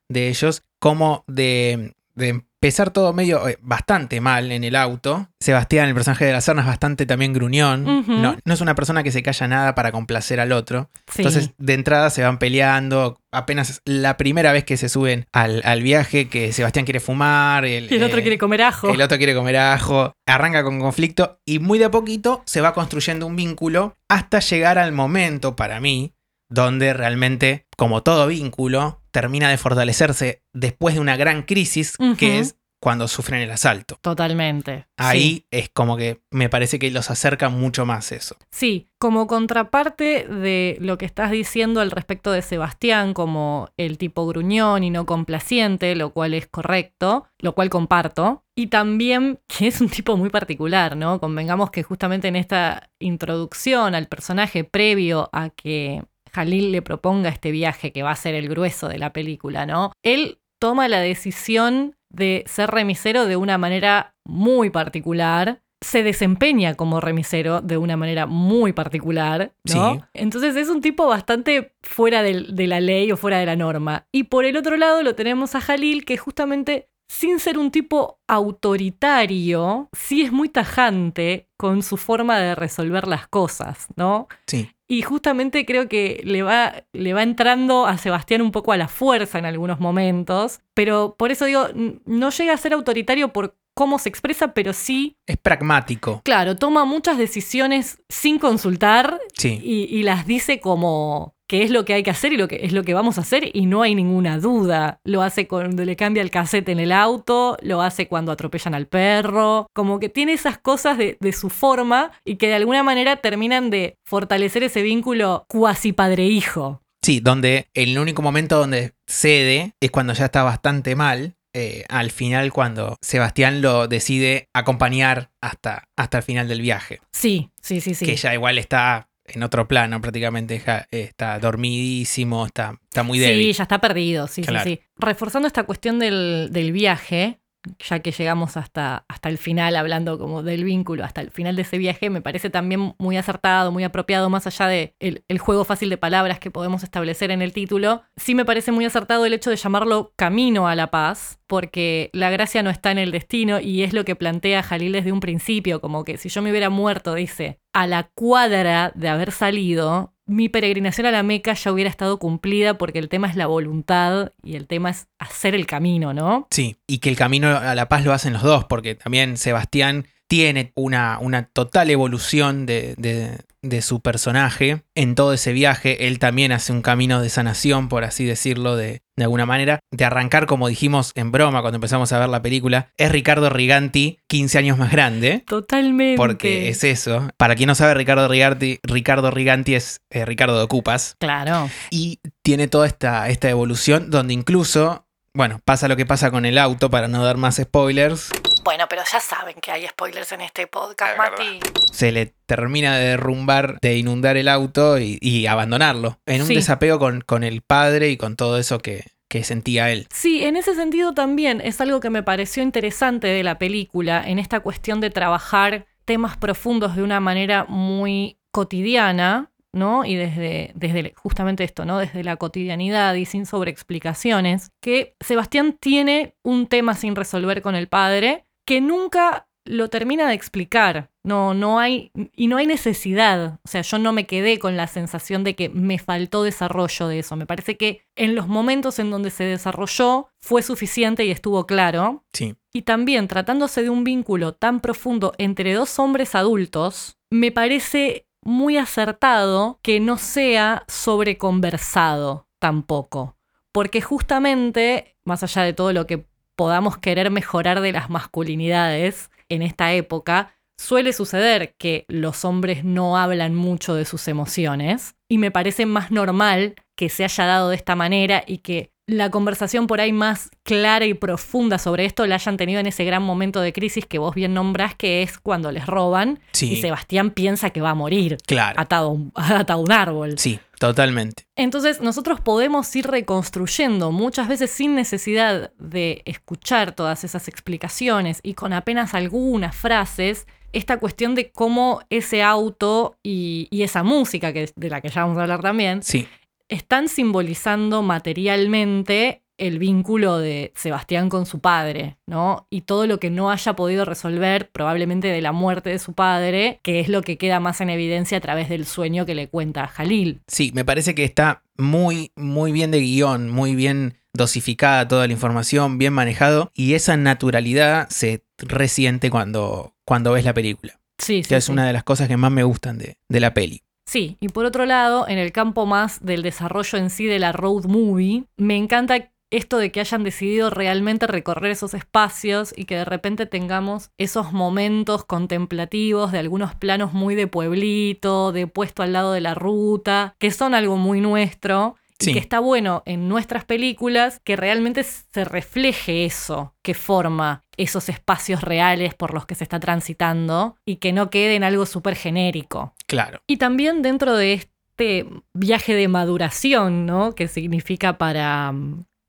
de 0.09 0.29
ellos, 0.29 0.63
como 0.79 1.25
de, 1.27 1.95
de 2.15 2.45
empezar 2.63 2.91
todo 2.91 3.13
medio 3.13 3.49
eh, 3.49 3.59
bastante 3.61 4.21
mal 4.21 4.53
en 4.53 4.63
el 4.63 4.77
auto. 4.77 5.27
Sebastián, 5.41 5.89
el 5.89 5.95
personaje 5.95 6.25
de 6.27 6.33
la 6.33 6.41
Serna, 6.41 6.63
es 6.63 6.69
bastante 6.69 7.07
también 7.07 7.33
gruñón. 7.33 8.05
No, 8.07 8.37
no 8.45 8.55
es 8.55 8.61
una 8.61 8.77
persona 8.77 9.03
que 9.03 9.11
se 9.11 9.21
calla 9.21 9.49
nada 9.49 9.75
para 9.75 9.91
complacer 9.91 10.39
al 10.39 10.53
otro. 10.53 10.89
Sí. 11.13 11.23
Entonces, 11.23 11.51
de 11.59 11.75
entrada 11.75 12.09
se 12.11 12.23
van 12.23 12.39
peleando. 12.39 13.19
Apenas 13.33 13.83
la 13.85 14.17
primera 14.17 14.53
vez 14.53 14.63
que 14.63 14.77
se 14.77 14.89
suben 14.89 15.27
al, 15.33 15.61
al 15.65 15.83
viaje, 15.83 16.29
que 16.29 16.53
Sebastián 16.53 16.85
quiere 16.85 17.01
fumar. 17.01 17.65
El, 17.65 17.91
y 17.91 17.97
el 17.97 18.05
otro 18.05 18.21
eh, 18.21 18.23
quiere 18.23 18.39
comer 18.39 18.63
ajo. 18.63 18.91
el 18.91 19.03
otro 19.03 19.19
quiere 19.19 19.35
comer 19.35 19.57
ajo, 19.57 20.13
arranca 20.25 20.63
con 20.63 20.79
conflicto 20.79 21.41
y 21.45 21.59
muy 21.59 21.81
de 21.81 21.87
a 21.87 21.91
poquito 21.91 22.45
se 22.47 22.61
va 22.61 22.75
construyendo 22.75 23.27
un 23.27 23.35
vínculo 23.35 23.97
hasta 24.09 24.39
llegar 24.39 24.79
al 24.79 24.93
momento, 24.93 25.57
para 25.57 25.81
mí, 25.81 26.13
donde 26.53 26.93
realmente, 26.93 27.67
como 27.77 28.03
todo 28.03 28.27
vínculo, 28.27 29.03
termina 29.11 29.51
de 29.51 29.59
fortalecerse 29.59 30.43
después 30.53 30.95
de 30.95 31.01
una 31.01 31.17
gran 31.17 31.43
crisis, 31.43 31.97
que 32.19 32.39
es 32.39 32.57
cuando 32.83 33.07
sufren 33.07 33.41
el 33.41 33.51
asalto. 33.53 33.97
Totalmente. 34.01 34.89
Ahí 34.97 35.47
es 35.53 35.69
como 35.69 35.97
que 35.97 36.21
me 36.33 36.49
parece 36.49 36.81
que 36.81 36.91
los 36.91 37.11
acerca 37.11 37.49
mucho 37.49 37.87
más 37.87 38.11
eso. 38.11 38.37
Sí, 38.51 38.89
como 38.99 39.29
contraparte 39.29 40.27
de 40.27 40.79
lo 40.81 40.99
que 40.99 41.07
estás 41.07 41.31
diciendo 41.31 41.81
al 41.81 41.93
respecto 41.93 42.33
de 42.33 42.43
Sebastián 42.43 43.15
como 43.15 43.69
el 43.77 43.99
tipo 43.99 44.27
gruñón 44.27 44.83
y 44.83 44.91
no 44.91 45.07
complaciente, 45.07 45.95
lo 45.95 46.13
cual 46.13 46.35
es 46.35 46.49
correcto, 46.49 47.29
lo 47.39 47.55
cual 47.55 47.71
comparto, 47.71 48.43
y 48.57 48.67
también 48.67 49.39
que 49.47 49.69
es 49.69 49.81
un 49.81 49.89
tipo 49.89 50.17
muy 50.17 50.31
particular, 50.31 50.97
¿no? 50.97 51.21
Convengamos 51.21 51.71
que 51.71 51.85
justamente 51.85 52.27
en 52.27 52.35
esta 52.35 52.91
introducción 52.99 53.95
al 53.95 54.09
personaje 54.09 54.65
previo 54.65 55.31
a 55.33 55.51
que 55.51 56.03
Jalil 56.35 56.73
le 56.73 56.83
proponga 56.83 57.29
este 57.29 57.51
viaje 57.51 57.93
que 57.93 58.03
va 58.03 58.11
a 58.13 58.17
ser 58.17 58.35
el 58.35 58.49
grueso 58.49 58.89
de 58.89 58.99
la 58.99 59.13
película, 59.13 59.67
¿no? 59.67 59.93
Él 60.03 60.39
toma 60.61 60.89
la 60.89 61.01
decisión 61.01 61.97
de 62.11 62.45
ser 62.47 62.71
remisero 62.71 63.27
de 63.27 63.37
una 63.37 63.59
manera 63.59 64.15
muy 64.25 64.71
particular, 64.71 65.61
se 65.81 66.05
desempeña 66.05 66.75
como 66.77 67.01
remisero 67.01 67.61
de 67.61 67.77
una 67.77 67.97
manera 67.97 68.27
muy 68.27 68.73
particular, 68.73 69.53
¿no? 69.75 69.95
Sí. 69.95 70.01
Entonces 70.15 70.55
es 70.55 70.69
un 70.69 70.81
tipo 70.81 71.07
bastante 71.09 71.75
fuera 71.83 72.23
del- 72.23 72.55
de, 72.55 72.67
la 72.69 72.81
ley 72.81 73.11
o 73.11 73.17
fuera 73.17 73.39
de 73.39 73.47
la 73.47 73.57
norma. 73.57 74.07
Y 74.13 74.25
por 74.25 74.45
el 74.45 74.57
otro 74.57 74.77
lado 74.77 75.03
lo 75.03 75.17
tenemos 75.17 75.57
a 75.57 75.61
Jalil, 75.61 76.05
que 76.05 76.17
justamente 76.19 76.89
sin 77.11 77.41
ser 77.41 77.59
un 77.59 77.71
tipo 77.73 78.21
autoritario, 78.29 79.89
sí 79.93 80.23
es 80.23 80.33
muy 80.33 80.49
tajante 80.49 81.49
con 81.59 81.83
su 81.83 81.97
forma 81.97 82.39
de 82.39 82.55
resolver 82.55 83.07
las 83.07 83.27
cosas, 83.29 83.89
¿no? 83.97 84.29
Sí. 84.47 84.71
Y 84.93 85.01
justamente 85.03 85.65
creo 85.65 85.89
que 85.89 86.21
le 86.25 86.43
va, 86.43 86.85
le 86.93 87.15
va 87.15 87.23
entrando 87.23 87.87
a 87.87 87.97
Sebastián 87.97 88.43
un 88.43 88.53
poco 88.53 88.73
a 88.73 88.77
la 88.77 88.89
fuerza 88.89 89.39
en 89.39 89.47
algunos 89.47 89.81
momentos, 89.81 90.61
pero 90.75 91.15
por 91.19 91.31
eso 91.31 91.47
digo, 91.47 91.69
no 92.05 92.29
llega 92.31 92.53
a 92.53 92.57
ser 92.59 92.75
autoritario 92.75 93.33
por 93.33 93.57
cómo 93.75 93.99
se 93.99 94.11
expresa, 94.11 94.53
pero 94.53 94.75
sí, 94.75 95.17
Es 95.27 95.39
pragmático. 95.39 96.21
claro, 96.25 96.57
toma 96.57 96.85
muchas 96.85 97.17
decisiones 97.17 98.03
sin 98.11 98.39
consultar 98.39 99.19
Sí. 99.35 99.59
y, 99.63 99.85
y 99.85 100.03
las 100.03 100.27
dice 100.27 100.61
como 100.61 101.35
que 101.53 101.63
es 101.63 101.71
lo 101.71 101.85
que 101.85 101.93
hay 101.93 102.03
que 102.03 102.09
hacer 102.09 102.33
y 102.33 102.39
lo 102.39 102.49
que 102.49 102.61
es 102.63 102.73
lo 102.73 102.83
que 102.83 102.95
vamos 102.95 103.19
a 103.19 103.21
hacer 103.21 103.51
y 103.53 103.67
no 103.67 103.83
hay 103.83 103.95
ninguna 103.95 104.39
duda. 104.39 105.01
Lo 105.05 105.21
hace 105.21 105.47
cuando 105.47 105.85
le 105.85 105.97
cambia 105.97 106.23
el 106.23 106.31
cassette 106.31 106.71
en 106.71 106.81
el 106.81 106.93
auto, 106.93 107.59
lo 107.61 107.83
hace 107.83 108.09
cuando 108.09 108.33
atropellan 108.33 108.75
al 108.75 108.87
perro, 108.87 109.67
como 109.75 110.01
que 110.01 110.09
tiene 110.09 110.33
esas 110.33 110.57
cosas 110.57 110.97
de, 110.97 111.19
de 111.21 111.33
su 111.35 111.51
forma 111.51 112.11
y 112.25 112.37
que 112.37 112.49
de 112.49 112.55
alguna 112.55 112.83
manera 112.83 113.17
terminan 113.17 113.69
de 113.69 113.99
fortalecer 114.07 114.63
ese 114.63 114.81
vínculo 114.81 115.45
cuasi 115.47 115.93
padre-hijo. 115.93 116.81
Sí, 117.05 117.21
donde 117.21 117.67
el 117.75 117.99
único 117.99 118.23
momento 118.23 118.57
donde 118.59 118.95
cede 119.07 119.73
es 119.79 119.91
cuando 119.91 120.15
ya 120.15 120.25
está 120.25 120.45
bastante 120.45 120.97
mal. 120.97 121.35
eh, 121.55 121.85
al 121.91 122.11
final, 122.11 122.51
cuando 122.51 122.97
Sebastián 123.03 123.61
lo 123.61 123.89
decide 123.89 124.49
acompañar 124.55 125.29
hasta, 125.43 125.89
hasta 125.99 126.17
el 126.17 126.25
final 126.25 126.49
del 126.49 126.63
viaje. 126.63 127.01
Sí, 127.13 127.51
sí, 127.61 127.83
sí, 127.83 127.93
sí. 127.93 128.07
Que 128.07 128.17
ya 128.17 128.33
igual 128.33 128.57
está 128.57 129.11
en 129.27 129.43
otro 129.43 129.69
plano 129.69 130.01
prácticamente. 130.01 130.59
ja- 130.61 130.87
Está 130.91 131.39
dormidísimo, 131.39 132.47
está, 132.47 132.79
está 132.85 133.03
muy 133.03 133.19
débil. 133.19 133.47
Sí, 133.47 133.53
ya 133.53 133.63
está 133.65 133.81
perdido, 133.81 134.27
sí, 134.27 134.43
Claro. 134.43 134.65
sí, 134.69 134.77
sí. 134.77 134.89
Reforzando 134.97 135.47
esta 135.47 135.65
cuestión 135.65 135.99
del, 135.99 136.49
del 136.53 136.73
viaje, 136.73 137.41
ya 137.79 138.01
que 138.01 138.13
llegamos 138.13 138.57
hasta, 138.57 139.05
hasta 139.09 139.29
el 139.29 139.39
final, 139.39 139.77
hablando 139.77 140.19
como 140.19 140.43
del 140.43 140.65
vínculo, 140.65 141.05
hasta 141.05 141.21
el 141.21 141.31
final 141.31 141.57
de 141.57 141.63
ese 141.63 141.79
viaje, 141.79 142.11
me 142.11 142.21
parece 142.21 142.51
también 142.51 142.95
muy 142.99 143.17
acertado, 143.17 143.73
muy 143.73 143.85
apropiado, 143.85 144.31
más 144.31 144.47
allá 144.47 144.67
de 144.67 144.95
el, 145.01 145.25
el 145.29 145.39
juego 145.39 145.65
fácil 145.65 145.91
de 145.91 145.97
palabras 145.97 146.39
que 146.39 146.51
podemos 146.51 146.83
establecer 146.83 147.31
en 147.31 147.43
el 147.43 147.53
título. 147.53 148.03
Sí 148.17 148.35
me 148.35 148.45
parece 148.45 148.73
muy 148.73 148.85
acertado 148.85 149.27
el 149.27 149.35
hecho 149.35 149.51
de 149.51 149.57
llamarlo 149.57 150.13
Camino 150.17 150.69
a 150.69 150.75
la 150.75 150.91
Paz, 150.91 151.39
porque 151.47 152.11
la 152.13 152.31
gracia 152.31 152.63
no 152.63 152.71
está 152.71 152.91
en 152.91 152.99
el 152.99 153.11
destino 153.11 153.61
y 153.61 153.83
es 153.83 153.93
lo 153.93 154.05
que 154.05 154.17
plantea 154.17 154.63
Jalil 154.63 154.93
desde 154.93 155.13
un 155.13 155.21
principio, 155.21 155.81
como 155.81 156.05
que 156.05 156.17
si 156.17 156.29
yo 156.29 156.43
me 156.43 156.51
hubiera 156.51 156.71
muerto, 156.71 157.15
dice, 157.15 157.61
a 157.73 157.87
la 157.87 158.05
cuadra 158.15 158.93
de 158.95 159.09
haber 159.09 159.33
salido, 159.33 160.15
mi 160.33 160.49
peregrinación 160.49 161.07
a 161.07 161.11
la 161.11 161.23
Meca 161.23 161.53
ya 161.53 161.73
hubiera 161.73 161.91
estado 161.91 162.19
cumplida 162.19 162.79
porque 162.79 162.99
el 162.99 163.09
tema 163.09 163.29
es 163.29 163.37
la 163.37 163.47
voluntad 163.47 164.33
y 164.43 164.57
el 164.57 164.67
tema 164.67 164.91
es 164.91 165.07
hacer 165.19 165.55
el 165.55 165.67
camino, 165.67 166.15
¿no? 166.15 166.49
Sí, 166.51 166.77
y 166.87 166.99
que 166.99 167.11
el 167.11 167.17
camino 167.17 167.49
a 167.57 167.75
la 167.75 167.89
paz 167.89 168.05
lo 168.05 168.13
hacen 168.13 168.33
los 168.33 168.43
dos, 168.43 168.65
porque 168.65 168.95
también 168.95 169.37
Sebastián 169.37 170.07
tiene 170.33 170.73
una, 170.77 171.19
una 171.21 171.43
total 171.45 171.91
evolución 171.91 172.65
de, 172.65 172.95
de- 172.97 173.37
de 173.61 173.81
su 173.83 174.01
personaje 174.01 174.83
en 174.97 175.15
todo 175.15 175.35
ese 175.35 175.53
viaje. 175.53 176.07
Él 176.09 176.19
también 176.19 176.51
hace 176.53 176.73
un 176.73 176.81
camino 176.81 177.21
de 177.21 177.29
sanación, 177.29 177.89
por 177.91 178.03
así 178.03 178.25
decirlo, 178.25 178.75
de, 178.75 179.03
de 179.15 179.25
alguna 179.25 179.45
manera. 179.45 179.79
De 179.93 180.05
arrancar, 180.07 180.47
como 180.47 180.69
dijimos 180.69 181.13
en 181.17 181.31
broma 181.33 181.61
cuando 181.61 181.77
empezamos 181.77 182.11
a 182.13 182.19
ver 182.19 182.31
la 182.31 182.41
película, 182.41 182.89
es 182.97 183.13
Ricardo 183.13 183.51
Riganti, 183.51 184.19
15 184.29 184.57
años 184.59 184.79
más 184.79 184.91
grande. 184.91 185.45
Totalmente. 185.47 186.17
Porque 186.17 186.71
es 186.71 186.83
eso. 186.83 187.29
Para 187.37 187.55
quien 187.55 187.67
no 187.69 187.75
sabe, 187.75 187.93
Ricardo 187.95 188.27
Riganti, 188.27 188.81
Ricardo 188.83 189.31
Riganti 189.31 189.75
es 189.75 190.01
eh, 190.11 190.25
Ricardo 190.25 190.57
de 190.57 190.65
Ocupas. 190.65 191.17
Claro. 191.21 191.69
Y 191.91 192.21
tiene 192.43 192.69
toda 192.69 192.87
esta, 192.87 193.29
esta 193.29 193.51
evolución 193.51 194.11
donde 194.11 194.33
incluso, 194.35 195.07
bueno, 195.35 195.61
pasa 195.65 195.87
lo 195.89 195.97
que 195.97 196.05
pasa 196.07 196.31
con 196.33 196.47
el 196.47 196.59
auto 196.59 196.91
para 196.91 197.07
no 197.07 197.23
dar 197.23 197.37
más 197.37 197.57
spoilers. 197.63 198.31
Bueno, 198.65 198.85
pero 198.89 199.03
ya 199.11 199.19
saben 199.21 199.57
que 199.61 199.73
hay 199.73 199.87
spoilers 199.89 200.31
en 200.33 200.41
este 200.43 200.67
podcast, 200.69 201.13
Es 201.13 201.19
Mati. 201.19 201.61
Se 201.93 202.13
le 202.13 202.27
termina 202.47 202.97
de 202.97 203.07
derrumbar, 203.09 203.79
de 203.81 203.97
inundar 203.97 204.37
el 204.37 204.49
auto 204.49 204.99
y, 204.99 205.19
y 205.21 205.47
abandonarlo. 205.47 206.19
En 206.27 206.43
un 206.43 206.47
Sí. 206.49 206.55
desapego 206.55 206.99
con, 206.99 207.23
con 207.23 207.43
el 207.45 207.63
padre 207.63 208.11
y 208.11 208.17
con 208.17 208.37
todo 208.37 208.59
eso 208.59 208.79
que, 208.79 209.05
que 209.29 209.43
sentía 209.43 209.91
él. 209.91 210.07
Sí, 210.15 210.45
en 210.45 210.57
ese 210.57 210.75
sentido 210.77 211.13
también 211.13 211.61
es 211.61 211.81
algo 211.81 211.99
que 211.99 212.11
me 212.11 212.23
pareció 212.23 212.63
interesante 212.63 213.27
de 213.27 213.43
la 213.43 213.59
película, 213.59 214.23
en 214.25 214.39
esta 214.39 214.61
cuestión 214.61 215.01
de 215.01 215.11
trabajar 215.11 215.87
temas 216.05 216.37
profundos 216.37 216.95
de 216.95 217.03
una 217.03 217.19
manera 217.21 217.65
muy 217.69 218.39
cotidiana, 218.53 219.51
¿no? 219.73 220.05
Y 220.05 220.15
desde, 220.15 220.71
desde 220.75 221.15
justamente 221.17 221.65
esto, 221.65 221.85
¿no? 221.85 221.99
Desde 221.99 222.23
la 222.23 222.37
cotidianidad 222.37 223.15
y 223.15 223.25
sin 223.25 223.45
sobreexplicaciones, 223.47 224.71
que 224.81 225.17
Sebastián 225.21 225.77
tiene 225.81 226.35
un 226.43 226.67
tema 226.69 226.95
sin 226.95 227.17
resolver 227.17 227.61
con 227.63 227.75
el 227.75 227.89
padre 227.89 228.45
que 228.65 228.81
nunca 228.81 229.49
lo 229.65 229.89
termina 229.89 230.29
de 230.29 230.35
explicar. 230.35 231.11
No, 231.23 231.55
no 231.55 231.79
hay, 231.79 232.11
y 232.35 232.49
no 232.49 232.57
hay 232.57 232.67
necesidad. 232.67 233.61
O 233.65 233.69
sea, 233.69 233.83
yo 233.83 233.99
no 233.99 234.13
me 234.13 234.27
quedé 234.27 234.59
con 234.59 234.77
la 234.77 234.89
sensación 234.89 235.45
de 235.45 235.55
que 235.55 235.69
me 235.69 235.99
faltó 235.99 236.43
desarrollo 236.43 237.07
de 237.07 237.21
eso. 237.21 237.37
Me 237.37 237.47
parece 237.47 237.77
que 237.77 238.05
en 238.17 238.35
los 238.35 238.49
momentos 238.49 238.99
en 238.99 239.11
donde 239.11 239.31
se 239.31 239.45
desarrolló 239.45 240.29
fue 240.41 240.63
suficiente 240.63 241.25
y 241.25 241.31
estuvo 241.31 241.67
claro. 241.67 242.25
Sí. 242.33 242.57
Y 242.73 242.83
también 242.83 243.29
tratándose 243.29 243.83
de 243.83 243.91
un 243.91 244.03
vínculo 244.03 244.55
tan 244.55 244.81
profundo 244.81 245.33
entre 245.39 245.75
dos 245.75 245.99
hombres 245.99 246.35
adultos, 246.35 247.19
me 247.31 247.53
parece 247.53 248.27
muy 248.43 248.77
acertado 248.77 249.79
que 249.83 250.01
no 250.01 250.19
sea 250.19 250.85
sobreconversado 250.89 252.49
tampoco. 252.59 253.37
Porque 253.71 254.03
justamente, 254.03 255.17
más 255.25 255.43
allá 255.43 255.63
de 255.63 255.73
todo 255.73 255.93
lo 255.93 256.07
que 256.07 256.27
podamos 256.57 256.99
querer 256.99 257.31
mejorar 257.31 257.81
de 257.81 257.93
las 257.93 258.11
masculinidades 258.11 259.31
en 259.49 259.63
esta 259.63 259.93
época, 259.93 260.55
suele 260.79 261.13
suceder 261.13 261.75
que 261.79 262.05
los 262.09 262.45
hombres 262.45 262.85
no 262.85 263.17
hablan 263.17 263.55
mucho 263.55 263.95
de 263.95 264.05
sus 264.05 264.27
emociones 264.29 265.15
y 265.29 265.39
me 265.39 265.51
parece 265.51 265.87
más 265.87 266.11
normal 266.11 266.75
que 266.97 267.09
se 267.09 267.25
haya 267.25 267.45
dado 267.47 267.71
de 267.71 267.77
esta 267.77 267.95
manera 267.97 268.43
y 268.47 268.59
que 268.59 268.91
la 269.07 269.31
conversación 269.31 269.87
por 269.89 270.01
ahí 270.01 270.13
más 270.13 270.51
clara 270.63 271.05
y 271.05 271.15
profunda 271.15 271.79
sobre 271.79 272.05
esto 272.05 272.27
la 272.27 272.37
hayan 272.37 272.57
tenido 272.57 272.79
en 272.81 272.87
ese 272.87 273.05
gran 273.05 273.23
momento 273.23 273.61
de 273.61 273.73
crisis 273.73 274.07
que 274.07 274.19
vos 274.19 274.35
bien 274.35 274.55
nombrás, 274.55 274.95
que 274.95 275.23
es 275.23 275.39
cuando 275.39 275.73
les 275.73 275.87
roban 275.87 276.39
Sí. 276.53 276.73
y 276.75 276.77
Sebastián 276.81 277.31
piensa 277.31 277.71
que 277.71 277.81
va 277.81 277.91
a 277.91 277.95
morir 277.95 278.39
Claro. 278.47 278.81
atado, 278.81 279.19
atado 279.35 279.81
a 279.81 279.83
un 279.83 279.93
árbol. 279.93 280.39
Sí, 280.39 280.59
totalmente. 280.89 281.47
Entonces 281.55 282.01
nosotros 282.01 282.41
podemos 282.41 282.95
ir 282.97 283.07
reconstruyendo 283.07 284.11
muchas 284.11 284.49
veces 284.49 284.71
sin 284.71 284.95
necesidad 284.95 285.73
de 285.79 286.23
escuchar 286.25 286.93
todas 286.93 287.23
esas 287.25 287.47
explicaciones 287.47 288.41
y 288.43 288.55
con 288.55 288.73
apenas 288.73 289.15
algunas 289.15 289.77
frases 289.77 290.47
esta 290.73 290.99
cuestión 290.99 291.35
de 291.35 291.53
cómo 291.53 292.01
ese 292.11 292.43
auto 292.43 293.17
y, 293.23 293.69
y 293.71 293.83
esa 293.83 294.03
música, 294.03 294.53
que, 294.53 294.73
de 294.75 294.91
la 294.91 295.01
que 295.01 295.09
ya 295.09 295.23
vamos 295.23 295.39
a 295.39 295.43
hablar 295.43 295.61
también, 295.61 296.03
Sí, 296.03 296.27
están 296.69 297.09
simbolizando 297.09 298.03
materialmente 298.03 299.43
el 299.67 299.79
vínculo 299.79 300.39
de 300.39 300.73
Sebastián 300.75 301.29
con 301.29 301.47
su 301.47 301.61
padre, 301.61 302.17
¿no? 302.27 302.67
Y 302.71 302.83
todo 302.83 303.07
lo 303.07 303.19
que 303.19 303.31
no 303.31 303.51
haya 303.51 303.75
podido 303.75 304.05
resolver 304.05 304.71
probablemente 304.71 305.29
de 305.29 305.41
la 305.41 305.53
muerte 305.53 305.91
de 305.91 305.99
su 305.99 306.13
padre, 306.13 306.81
que 306.83 307.01
es 307.01 307.09
lo 307.09 307.23
que 307.23 307.39
queda 307.39 307.61
más 307.61 307.81
en 307.81 307.91
evidencia 307.91 308.39
a 308.39 308.41
través 308.41 308.69
del 308.69 308.87
sueño 308.87 309.25
que 309.27 309.35
le 309.35 309.49
cuenta 309.49 309.85
a 309.85 309.89
Jalil. 309.89 310.41
sí, 310.47 310.71
me 310.75 310.85
parece 310.85 311.15
que 311.15 311.25
está 311.25 311.63
muy, 311.77 312.33
muy 312.37 312.73
bien 312.73 312.91
de 312.91 313.01
guion, 313.01 313.49
muy 313.51 313.75
bien 313.75 314.19
dosificada 314.35 315.07
toda 315.09 315.27
la 315.27 315.33
información, 315.33 315.99
bien 315.99 316.13
manejado, 316.13 316.71
y 316.75 316.95
esa 316.95 317.17
naturalidad 317.17 318.09
se 318.09 318.45
resiente 318.59 319.31
cuando, 319.31 319.95
cuando 320.05 320.33
ves 320.33 320.45
la 320.45 320.55
película, 320.55 320.99
Sí, 321.19 321.43
sí. 321.43 321.49
que 321.49 321.57
es 321.57 321.65
sí. 321.67 321.73
una 321.73 321.87
de 321.87 321.93
las 321.93 322.03
cosas 322.05 322.29
que 322.29 322.37
más 322.37 322.51
me 322.51 322.65
gustan 322.65 322.99
de, 322.99 323.17
de 323.29 323.41
la 323.41 323.53
peli. 323.55 323.83
Sí, 324.05 324.37
y 324.41 324.49
por 324.49 324.65
otro 324.65 324.85
lado, 324.85 325.29
en 325.29 325.39
el 325.39 325.53
campo 325.53 325.87
más 325.87 326.25
del 326.25 326.43
desarrollo 326.43 326.99
en 326.99 327.09
sí 327.09 327.25
de 327.27 327.39
la 327.39 327.53
road 327.53 327.85
movie, 327.85 328.45
me 328.57 328.77
encanta 328.77 329.31
esto 329.53 329.77
de 329.77 329.93
que 329.93 330.01
hayan 330.01 330.25
decidido 330.25 330.71
realmente 330.71 331.27
recorrer 331.27 331.71
esos 331.71 331.95
espacios 331.95 332.73
y 332.77 332.87
que 332.87 332.97
de 332.97 333.05
repente 333.05 333.47
tengamos 333.47 334.11
esos 334.19 334.53
momentos 334.53 335.25
contemplativos 335.25 336.33
de 336.33 336.39
algunos 336.39 336.75
planos 336.75 337.13
muy 337.13 337.35
de 337.35 337.47
pueblito, 337.47 338.51
de 338.51 338.67
puesto 338.67 339.03
al 339.03 339.13
lado 339.13 339.33
de 339.33 339.41
la 339.41 339.55
ruta, 339.55 340.35
que 340.39 340.51
son 340.51 340.75
algo 340.75 340.97
muy 340.97 341.21
nuestro. 341.21 341.97
Y 342.25 342.35
que 342.35 342.39
está 342.39 342.61
bueno 342.61 343.03
en 343.05 343.29
nuestras 343.29 343.65
películas 343.65 344.41
que 344.45 344.55
realmente 344.55 345.03
se 345.03 345.45
refleje 345.45 346.25
eso 346.25 346.73
que 346.81 346.95
forma 346.95 347.65
esos 347.77 348.09
espacios 348.09 348.63
reales 348.63 349.15
por 349.15 349.35
los 349.35 349.45
que 349.45 349.57
se 349.57 349.65
está 349.65 349.81
transitando 349.81 350.77
y 350.87 350.97
que 350.97 351.13
no 351.13 351.31
quede 351.31 351.57
en 351.57 351.65
algo 351.65 351.85
súper 351.85 352.15
genérico. 352.15 352.95
Claro, 353.09 353.41
Y 353.49 353.57
también 353.57 354.03
dentro 354.03 354.37
de 354.37 354.53
este 354.53 355.27
viaje 355.53 355.95
de 355.97 356.07
maduración, 356.07 357.07
¿no? 357.07 357.35
Que 357.35 357.49
significa 357.49 358.19
para 358.19 358.73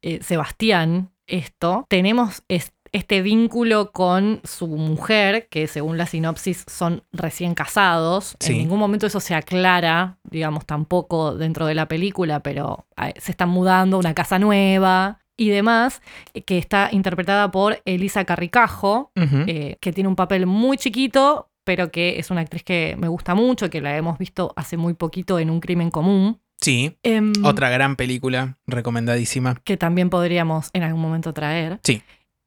eh, 0.03 0.19
Sebastián 0.21 1.09
esto, 1.25 1.85
tenemos 1.89 2.43
es- 2.47 2.73
este 2.91 3.23
vínculo 3.23 3.91
con 3.91 4.39
su 4.43 4.67
mujer, 4.67 5.47
que 5.49 5.65
según 5.67 5.97
la 5.97 6.05
sinopsis 6.05 6.63
son 6.69 7.03
recién 7.11 7.55
casados. 7.55 8.35
Sí. 8.39 8.51
En 8.51 8.57
ningún 8.59 8.77
momento 8.77 9.07
eso 9.07 9.19
se 9.19 9.33
aclara, 9.33 10.19
digamos, 10.23 10.67
tampoco 10.67 11.33
dentro 11.35 11.65
de 11.65 11.73
la 11.73 11.87
película, 11.87 12.41
pero 12.41 12.85
eh, 12.97 13.13
se 13.17 13.31
están 13.31 13.49
mudando 13.49 13.97
a 13.97 13.99
una 13.99 14.13
casa 14.13 14.37
nueva 14.37 15.17
y 15.35 15.49
demás, 15.49 16.03
eh, 16.35 16.43
que 16.43 16.59
está 16.59 16.89
interpretada 16.91 17.49
por 17.49 17.81
Elisa 17.85 18.25
Carricajo, 18.25 19.11
eh, 19.15 19.77
que 19.81 19.91
tiene 19.91 20.07
un 20.07 20.15
papel 20.15 20.45
muy 20.45 20.77
chiquito, 20.77 21.49
pero 21.63 21.89
que 21.89 22.19
es 22.19 22.29
una 22.29 22.41
actriz 22.41 22.61
que 22.63 22.95
me 22.99 23.07
gusta 23.07 23.33
mucho, 23.33 23.71
que 23.71 23.81
la 23.81 23.97
hemos 23.97 24.19
visto 24.19 24.53
hace 24.55 24.77
muy 24.77 24.93
poquito 24.93 25.39
en 25.39 25.49
Un 25.49 25.61
Crimen 25.61 25.89
Común. 25.89 26.41
Sí, 26.63 26.97
Em, 27.03 27.33
otra 27.43 27.69
gran 27.69 27.95
película, 27.95 28.57
recomendadísima. 28.65 29.61
que 29.63 29.77
también 29.77 30.09
podríamos 30.09 30.69
en 30.73 30.83
algún 30.83 31.01
momento 31.01 31.33
traer. 31.33 31.79
Sí. 31.83 32.01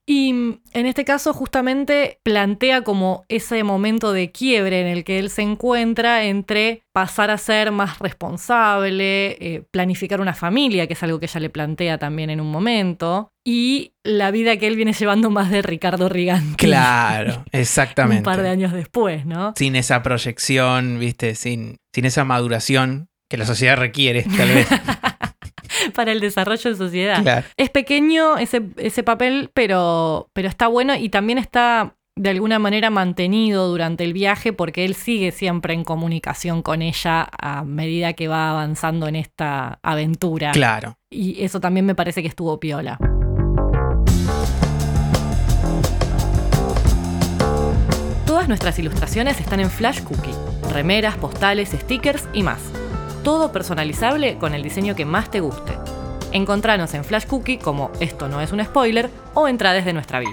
Y 0.08 0.32
mm, 0.32 0.60
en 0.72 0.86
este 0.86 1.04
caso 1.04 1.32
justamente 1.34 2.20
plantea 2.22 2.82
como 2.82 3.24
ese 3.28 3.64
momento 3.64 4.12
de 4.12 4.30
quiebre 4.30 4.80
en 4.80 4.86
el 4.86 5.02
que 5.02 5.18
él 5.18 5.30
se 5.30 5.42
encuentra 5.42 6.24
entre 6.24 6.84
pasar 6.92 7.30
a 7.30 7.38
ser 7.38 7.72
más 7.72 7.98
responsable, 7.98 9.36
eh, 9.40 9.64
planificar 9.70 10.20
una 10.20 10.32
familia, 10.32 10.86
que 10.86 10.92
es 10.92 11.02
algo 11.02 11.18
que 11.18 11.26
ella 11.26 11.40
le 11.40 11.50
plantea 11.50 11.98
también 11.98 12.30
en 12.30 12.40
un 12.40 12.50
momento, 12.50 13.32
y 13.44 13.92
la 14.04 14.30
vida 14.30 14.56
que 14.56 14.68
él 14.68 14.76
viene 14.76 14.92
llevando 14.92 15.28
más 15.30 15.50
de 15.50 15.62
Ricardo 15.62 16.08
Riganti. 16.08 16.54
Claro, 16.66 17.44
exactamente. 17.52 18.18
Un 18.18 18.24
par 18.34 18.42
de 18.42 18.48
años 18.48 18.72
después, 18.72 19.26
¿no? 19.26 19.54
Sin 19.56 19.74
esa 19.74 20.02
proyección, 20.02 21.00
viste, 21.00 21.34
sin, 21.34 21.78
sin 21.92 22.04
esa 22.04 22.24
maduración 22.24 23.08
que 23.28 23.36
la 23.36 23.44
sociedad 23.46 23.76
requiere, 23.76 24.22
tal 24.22 24.48
vez. 24.48 24.68
Para 25.94 26.12
el 26.12 26.20
desarrollo 26.20 26.70
de 26.70 26.76
sociedad. 26.76 27.22
claro. 27.22 27.46
Es 27.56 27.70
pequeño 27.70 28.38
ese, 28.38 28.62
ese 28.76 29.02
papel, 29.02 29.50
pero, 29.52 30.30
pero 30.32 30.48
está 30.48 30.68
bueno 30.68 30.94
y 30.96 31.08
también 31.08 31.38
está 31.38 31.94
de 32.18 32.30
alguna 32.30 32.58
manera 32.58 32.88
mantenido 32.88 33.68
durante 33.68 34.02
el 34.04 34.14
viaje 34.14 34.54
porque 34.54 34.86
él 34.86 34.94
sigue 34.94 35.32
siempre 35.32 35.74
en 35.74 35.84
comunicación 35.84 36.62
con 36.62 36.80
ella 36.80 37.28
a 37.38 37.62
medida 37.62 38.14
que 38.14 38.26
va 38.26 38.50
avanzando 38.50 39.06
en 39.06 39.16
esta 39.16 39.78
aventura. 39.82 40.52
Claro. 40.52 40.96
Y 41.10 41.42
eso 41.44 41.60
también 41.60 41.84
me 41.84 41.94
parece 41.94 42.22
que 42.22 42.28
estuvo 42.28 42.58
piola. 42.58 42.98
Todas 48.26 48.48
nuestras 48.48 48.78
ilustraciones 48.78 49.38
están 49.40 49.60
en 49.60 49.70
Flash 49.70 50.02
Cookie. 50.02 50.34
Remeras, 50.72 51.16
postales, 51.16 51.70
stickers 51.70 52.28
y 52.32 52.42
más. 52.42 52.60
Todo 53.26 53.50
personalizable 53.50 54.38
con 54.38 54.54
el 54.54 54.62
diseño 54.62 54.94
que 54.94 55.04
más 55.04 55.32
te 55.32 55.40
guste. 55.40 55.72
Encontranos 56.30 56.94
en 56.94 57.02
Flash 57.02 57.26
Cookie 57.26 57.58
como 57.58 57.90
Esto 57.98 58.28
no 58.28 58.40
es 58.40 58.52
un 58.52 58.64
spoiler 58.64 59.10
o 59.34 59.48
entra 59.48 59.72
desde 59.72 59.92
nuestra 59.92 60.20
bio. 60.20 60.30